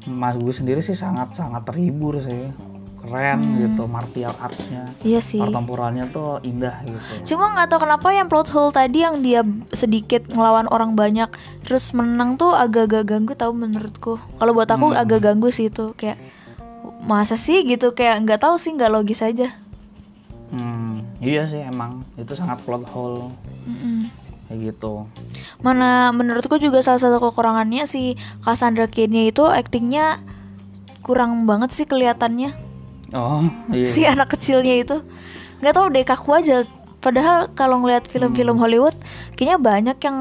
Mas 0.07 0.35
gue 0.39 0.53
sendiri 0.53 0.79
sih 0.79 0.95
sangat 0.95 1.35
sangat 1.35 1.67
terhibur 1.67 2.19
sih. 2.21 2.51
Keren 2.99 3.63
gitu 3.63 3.87
martial 3.87 4.35
artsnya. 4.35 4.91
Iya 5.07 5.23
sih. 5.23 5.39
Pertempurannya 5.39 6.11
tuh 6.11 6.43
indah 6.43 6.83
gitu. 6.83 6.99
Cuma 7.33 7.55
nggak 7.55 7.71
tahu 7.71 7.87
kenapa 7.87 8.11
yang 8.11 8.27
plot 8.27 8.51
hole 8.51 8.75
tadi 8.75 9.07
yang 9.07 9.23
dia 9.23 9.41
sedikit 9.71 10.27
ngelawan 10.27 10.67
orang 10.67 10.99
banyak 10.99 11.31
terus 11.63 11.95
menang 11.95 12.35
tuh 12.35 12.51
agak-agak 12.51 13.07
ganggu 13.07 13.33
tahu 13.39 13.55
menurutku. 13.55 14.13
Kalau 14.19 14.51
buat 14.51 14.67
aku 14.67 14.91
agak 14.91 15.23
ganggu 15.23 15.47
sih 15.47 15.71
itu 15.71 15.95
kayak 15.95 16.19
masa 16.99 17.39
sih 17.39 17.63
gitu 17.63 17.95
kayak 17.95 18.19
nggak 18.27 18.43
tahu 18.43 18.59
sih 18.59 18.75
nggak 18.75 18.91
logis 18.91 19.23
aja. 19.23 19.47
hmm, 20.51 21.23
iya 21.23 21.47
sih 21.47 21.63
emang. 21.63 22.03
Itu 22.19 22.35
sangat 22.35 22.59
plot 22.67 22.83
hole 22.91 23.31
kayak 24.49 24.73
gitu 24.73 25.05
Mana 25.61 26.09
menurutku 26.09 26.57
juga 26.57 26.81
salah 26.81 26.97
satu 26.97 27.21
kekurangannya 27.21 27.85
si 27.85 28.17
Cassandra 28.41 28.89
Cain-nya 28.89 29.29
itu 29.29 29.45
aktingnya 29.45 30.19
kurang 30.99 31.45
banget 31.45 31.69
sih 31.69 31.85
kelihatannya. 31.85 32.51
oh 33.13 33.45
iya 33.69 33.85
Si 33.85 34.01
anak 34.03 34.33
kecilnya 34.33 34.75
itu 34.75 35.05
nggak 35.59 35.73
tahu 35.73 35.85
deh 35.89 36.03
kaku 36.03 36.29
aja. 36.33 36.63
Padahal 36.99 37.47
kalau 37.53 37.79
ngeliat 37.79 38.05
film-film 38.05 38.57
Hollywood 38.57 38.95
kayaknya 39.33 39.57
banyak 39.57 39.97
yang 39.99 40.17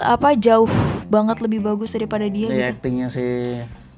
apa 0.00 0.32
jauh 0.34 0.68
banget 1.06 1.44
lebih 1.44 1.60
bagus 1.60 1.92
daripada 1.92 2.24
dia 2.24 2.48
Iya, 2.48 2.56
gitu. 2.56 2.72
aktingnya 2.78 3.08
si 3.08 3.24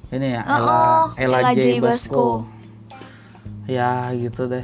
ini 0.07 0.27
ya 0.35 0.41
Oh, 0.43 0.55
Ella, 0.55 0.75
oh, 0.75 1.05
Ella, 1.15 1.37
Ella 1.43 1.51
J. 1.53 1.59
J. 1.59 1.65
Basco. 1.79 1.87
Basco. 1.87 2.25
Ya 3.67 4.11
gitu 4.15 4.47
deh. 4.47 4.63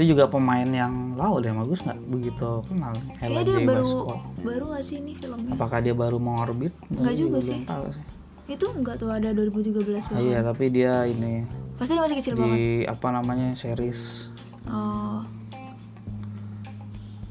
Itu 0.00 0.16
juga 0.16 0.24
pemain 0.26 0.64
yang 0.64 1.12
lau 1.12 1.36
deh 1.36 1.52
bagus 1.52 1.84
nggak 1.84 2.00
begitu 2.08 2.64
kenal 2.64 2.96
Kayaknya 3.20 3.42
dia 3.44 3.52
J. 3.54 3.66
baru 3.68 3.84
Basco. 3.84 4.14
baru 4.40 4.64
gak 4.72 4.80
sih 4.80 4.96
ini 4.96 5.12
filmnya? 5.12 5.52
Apakah 5.52 5.78
dia 5.78 5.92
baru 5.92 6.16
mengorbit? 6.16 6.72
Nggak 6.88 7.14
juga 7.14 7.36
Belum 7.36 7.44
sih. 7.44 7.60
sih. 7.60 8.04
Itu 8.48 8.72
enggak 8.72 8.96
tuh 8.96 9.12
ada 9.12 9.28
2013 9.28 9.76
Ah, 10.00 10.16
banget. 10.16 10.24
iya, 10.24 10.38
tapi 10.40 10.64
dia 10.72 11.04
ini 11.04 11.44
Pasti 11.76 11.92
dia 11.92 12.00
masih 12.00 12.16
kecil 12.16 12.32
banget. 12.32 12.56
di 12.56 12.64
apa 12.82 13.06
namanya 13.12 13.52
series 13.52 14.32
Oh. 14.64 15.20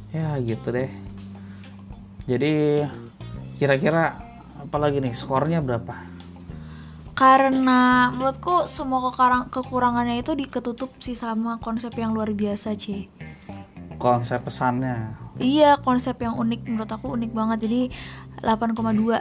ya 0.09 0.37
gitu 0.37 0.69
deh. 0.69 0.93
Jadi 2.25 2.85
kira-kira 3.55 4.13
apa 4.59 4.77
lagi 4.77 4.97
nih 4.99 5.09
skornya 5.11 5.57
berapa? 5.59 6.05
Karena 7.19 8.07
menurutku 8.15 8.63
semua 8.71 9.11
kekarang, 9.11 9.51
kekurangannya 9.51 10.23
itu 10.23 10.39
diketutup 10.39 10.95
sih 11.03 11.19
sama 11.19 11.59
konsep 11.59 11.91
yang 11.99 12.15
luar 12.15 12.31
biasa, 12.31 12.79
C. 12.79 13.11
Konsep 13.99 14.39
pesannya. 14.47 15.19
Iya, 15.35 15.83
konsep 15.83 16.15
yang 16.23 16.39
unik 16.39 16.71
menurut 16.71 16.87
aku 16.87 17.11
unik 17.19 17.35
banget. 17.35 17.67
Jadi 17.67 17.91
8,2. 18.39 19.19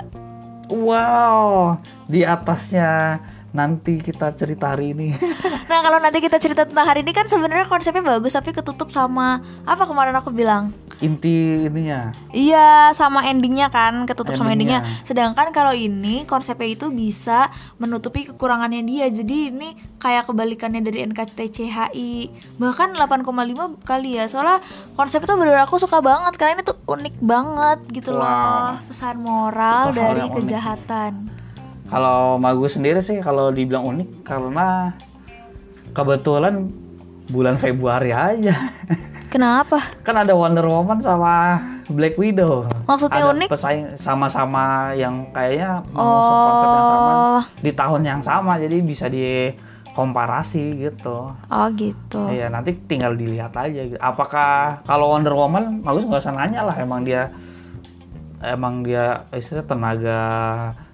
Wow, 0.70 1.82
di 2.06 2.22
atasnya 2.22 3.18
nanti 3.50 3.98
kita 3.98 4.30
cerita 4.38 4.78
hari 4.78 4.94
ini. 4.94 5.11
Nah, 5.68 5.84
kalau 5.84 6.00
nanti 6.00 6.24
kita 6.24 6.40
cerita 6.40 6.64
tentang 6.64 6.88
hari 6.88 7.04
ini 7.04 7.12
kan 7.12 7.28
sebenarnya 7.28 7.68
konsepnya 7.68 8.00
bagus 8.00 8.32
tapi 8.32 8.56
ketutup 8.56 8.88
sama 8.88 9.44
apa 9.68 9.84
kemarin 9.84 10.16
aku 10.16 10.32
bilang? 10.32 10.72
Inti 10.98 11.62
ininya. 11.70 12.11
Iya, 12.34 12.90
sama 12.90 13.22
endingnya 13.30 13.70
kan, 13.70 14.02
ketutup 14.02 14.34
sama 14.34 14.50
Endingnya. 14.50 14.82
endingnya. 14.82 15.06
Sedangkan 15.06 15.54
kalau 15.54 15.70
ini 15.70 16.26
konsepnya 16.26 16.74
itu 16.74 16.90
bisa 16.90 17.54
menutupi 17.78 18.26
kekurangannya 18.26 18.82
dia. 18.82 19.06
Jadi 19.06 19.54
ini 19.54 19.78
kayak 20.02 20.26
kebalikannya 20.26 20.82
dari 20.82 21.06
NKTCHI. 21.06 22.12
Bahkan 22.58 22.98
8,5 22.98 23.78
kali 23.87 24.18
ya. 24.18 24.26
Soalnya 24.26 24.58
konsep 24.98 25.22
itu 25.22 25.32
bener 25.38 25.62
aku 25.62 25.78
suka 25.78 26.02
banget 26.02 26.34
karena 26.34 26.58
ini 26.58 26.62
tuh 26.66 26.78
unik 26.90 27.14
banget 27.22 27.78
gitu 27.94 28.18
loh. 28.18 28.26
Wow. 28.26 28.82
Pesan 28.90 29.16
moral 29.22 29.94
Itu 29.94 30.02
dari 30.02 30.26
kejahatan. 30.34 31.12
Kalau 31.88 32.37
Magus 32.42 32.74
sendiri 32.76 33.00
sih 33.00 33.22
kalau 33.22 33.54
dibilang 33.54 33.87
unik 33.87 34.26
karena 34.26 34.92
kebetulan 35.94 36.68
bulan 37.30 37.54
Februari 37.54 38.11
aja. 38.11 38.56
Kenapa? 39.29 39.93
kan 40.01 40.17
ada 40.17 40.33
Wonder 40.33 40.64
Woman 40.64 40.97
sama 40.99 41.61
Black 41.87 42.17
Widow. 42.17 42.64
Maksudnya 42.85 43.21
ada 43.23 43.31
unik? 43.31 43.49
pesaing 43.49 43.85
sama-sama 43.95 44.64
yang 44.93 45.29
kayaknya 45.31 45.85
mengusung 45.87 46.38
konsep 46.43 46.69
yang 46.69 46.87
sama 46.87 47.11
Oh. 47.11 47.43
di 47.59 47.71
tahun 47.71 48.03
yang 48.03 48.21
sama 48.21 48.53
jadi 48.57 48.77
bisa 48.81 49.07
dikomparasi 49.09 50.64
gitu. 50.81 51.29
Oh 51.33 51.67
gitu. 51.73 52.25
Iya 52.27 52.49
nanti 52.49 52.73
tinggal 52.83 53.12
dilihat 53.14 53.53
aja. 53.53 53.81
gitu. 53.87 53.99
Apakah 53.99 54.81
kalau 54.83 55.12
Wonder 55.12 55.33
Woman 55.33 55.81
bagus 55.81 56.05
nggak 56.05 56.23
usah 56.23 56.33
nanya 56.33 56.64
lah 56.64 56.77
emang 56.77 57.05
dia 57.05 57.29
emang 58.41 58.81
dia 58.81 59.29
istilah 59.31 59.62
tenaga 59.62 60.21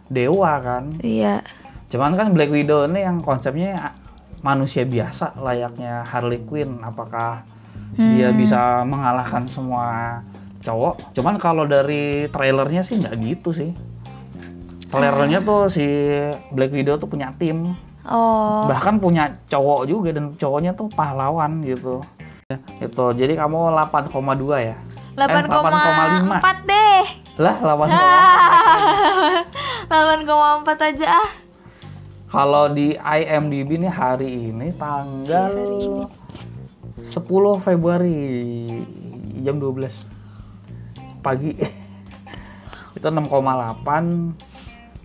dewa 0.06 0.58
kan. 0.58 0.90
Iya. 0.98 1.38
Cuman 1.86 2.14
kan 2.14 2.34
Black 2.34 2.50
Widow 2.50 2.86
ini 2.86 3.02
yang 3.02 3.20
konsepnya 3.20 3.94
manusia 4.40 4.82
biasa 4.82 5.38
layaknya 5.38 6.02
Harley 6.02 6.42
Quinn. 6.42 6.82
Apakah 6.82 7.46
dia 7.94 8.28
Hmm. 8.28 8.36
bisa 8.36 8.60
mengalahkan 8.82 9.44
semua 9.44 10.18
cowok? 10.60 11.12
Cuman 11.12 11.34
kalau 11.36 11.64
dari 11.64 12.26
trailernya 12.28 12.80
sih 12.80 12.98
nggak 12.98 13.14
gitu 13.16 13.50
sih. 13.50 13.70
Trailernya 14.88 15.40
Ah. 15.40 15.46
tuh 15.46 15.60
si 15.66 15.86
Black 16.50 16.70
Widow 16.70 16.94
tuh 16.96 17.06
punya 17.06 17.34
tim, 17.34 17.74
Oh. 18.02 18.66
bahkan 18.66 18.96
punya 18.96 19.38
cowok 19.44 19.86
juga 19.86 20.12
dan 20.12 20.30
cowoknya 20.32 20.72
tuh 20.72 20.86
pahlawan 20.88 21.62
gitu. 21.62 21.98
Ya, 22.46 22.58
itu. 22.80 23.04
Jadi 23.16 23.34
kamu 23.34 23.72
8,2 23.72 24.60
ya? 24.60 24.76
Eh, 25.14 25.16
8,4 25.16 26.56
deh. 26.62 27.04
Lah 27.36 27.56
8, 27.56 27.86
Ah. 27.88 29.42
8,4 29.88 30.78
aja 30.84 31.06
ah. 31.18 31.30
Kalau 32.26 32.66
di 32.68 32.94
IMDb 32.94 33.78
nih 33.78 33.88
hari 33.88 34.50
ini 34.50 34.74
tanggal 34.74 35.54
10 37.04 37.60
Februari 37.60 38.16
jam 39.44 39.60
12 39.60 41.20
pagi. 41.20 41.52
Itu 42.96 43.06
6,8. 43.12 43.28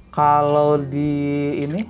Kalau 0.10 0.80
di 0.80 1.12
ini 1.60 1.84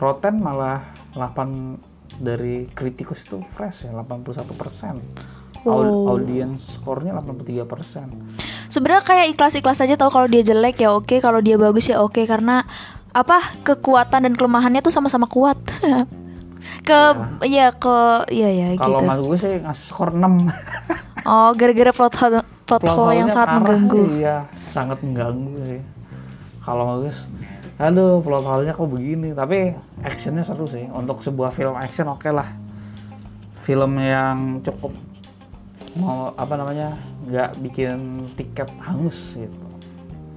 Rotten 0.00 0.40
malah 0.40 0.82
8 1.14 2.18
dari 2.18 2.66
kritikus 2.74 3.22
itu 3.26 3.38
fresh 3.40 3.86
ya 3.86 3.94
81 3.94 4.50
persen. 4.58 4.98
Audience 5.64 6.76
skornya 6.76 7.16
83 7.16 7.64
persen. 7.64 8.06
Sebenarnya 8.68 9.04
kayak 9.06 9.26
ikhlas-ikhlas 9.32 9.80
aja 9.80 9.94
tau 9.94 10.10
kalau 10.10 10.26
dia 10.28 10.42
jelek 10.42 10.82
ya 10.82 10.92
oke, 10.92 11.22
kalau 11.22 11.40
dia 11.40 11.54
bagus 11.56 11.88
ya 11.88 12.02
oke 12.02 12.26
karena 12.26 12.66
apa 13.14 13.38
kekuatan 13.62 14.26
dan 14.28 14.34
kelemahannya 14.34 14.82
tuh 14.82 14.92
sama-sama 14.92 15.30
kuat. 15.30 15.56
ke 16.84 17.00
iya 17.42 17.72
ke 17.72 17.96
iya 18.28 18.48
ya 18.52 18.66
Kalau 18.76 19.00
gitu. 19.00 19.04
mas 19.04 19.18
gue 19.18 19.38
sih 19.40 19.52
ngasih 19.58 19.84
skor 19.84 20.10
6 20.12 20.20
Oh, 21.24 21.56
gara-gara 21.56 21.88
plot 21.88 22.14
hole, 22.14 22.36
plot 22.62 22.84
Plot 22.84 22.92
hole 22.92 23.16
yang 23.16 23.32
sangat 23.32 23.56
mengganggu. 23.56 24.02
Iya, 24.14 24.36
sangat 24.60 25.00
mengganggu 25.00 25.56
sih. 25.58 25.80
Kalau 26.60 26.84
bagus, 26.90 27.24
aduh 27.74 28.20
plot 28.20 28.44
hole-nya 28.44 28.76
kok 28.76 28.84
begini. 28.84 29.32
Tapi 29.32 29.72
actionnya 30.04 30.44
seru 30.44 30.68
sih. 30.68 30.84
Untuk 30.84 31.24
sebuah 31.24 31.48
film 31.48 31.72
action 31.74 32.06
oke 32.06 32.28
lah. 32.28 32.52
film 33.56 33.96
yang 33.96 34.60
cukup 34.60 34.92
mau 35.96 36.36
apa 36.36 36.52
namanya 36.52 36.92
nggak 37.24 37.56
bikin 37.58 37.96
tiket 38.36 38.68
hangus 38.78 39.32
gitu 39.34 39.64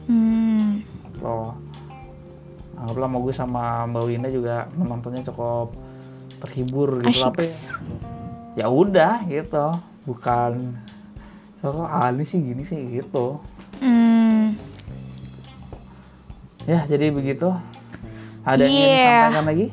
Hmm. 0.08 0.80
Tuh. 1.14 1.52
Anggaplah 2.74 3.10
mau 3.10 3.20
gue 3.20 3.36
sama 3.36 3.84
Mbak 3.84 4.04
Winda 4.06 4.30
juga 4.30 4.72
menontonnya 4.72 5.20
cukup 5.26 5.76
terhibur 6.40 7.02
gitu 7.02 7.24
tapi 7.24 7.42
Asyiks. 7.42 7.74
ya 8.54 8.68
udah 8.68 9.26
gitu 9.26 9.66
bukan 10.04 10.78
so, 11.58 11.74
kok 11.74 11.90
Ali 11.90 12.24
sih 12.24 12.40
gini 12.40 12.62
sih 12.62 12.78
gitu 12.84 13.42
Hmm. 13.78 14.58
ya 16.64 16.82
jadi 16.84 17.10
begitu 17.10 17.54
ada 18.42 18.60
yang 18.60 18.72
ingin 18.72 18.88
Yeah. 18.88 18.98
disampaikan 19.28 19.46
lagi 19.46 19.68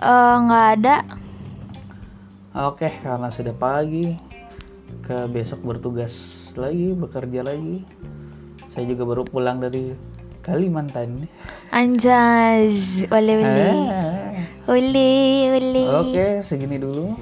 Eh, 0.00 0.34
nggak 0.40 0.66
ada. 0.74 0.96
oke 2.64 2.88
karena 2.98 3.28
sudah 3.28 3.52
pagi 3.52 4.16
ke 5.00 5.28
besok 5.28 5.60
bertugas 5.60 6.12
lagi 6.54 6.92
bekerja 6.92 7.40
lagi 7.42 7.84
saya 8.68 8.86
juga 8.86 9.04
baru 9.04 9.22
pulang 9.22 9.58
dari 9.58 9.92
Kalimantan 10.50 11.30
Anjaz, 11.70 13.06
ole 13.06 13.32
ole, 13.38 13.70
Ah. 13.70 14.74
ole 14.74 15.10
ole. 15.54 15.84
oke 16.02 16.26
segini 16.42 16.74
dulu 16.74 17.14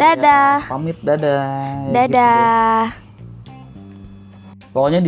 Dadah, 0.00 0.64
pamit 0.64 0.96
dadah 1.04 1.44
Ya, 1.44 1.60
gitu 1.76 1.92
deh. 1.92 1.92
dadah. 2.08 2.82
pokoknya 4.72 4.98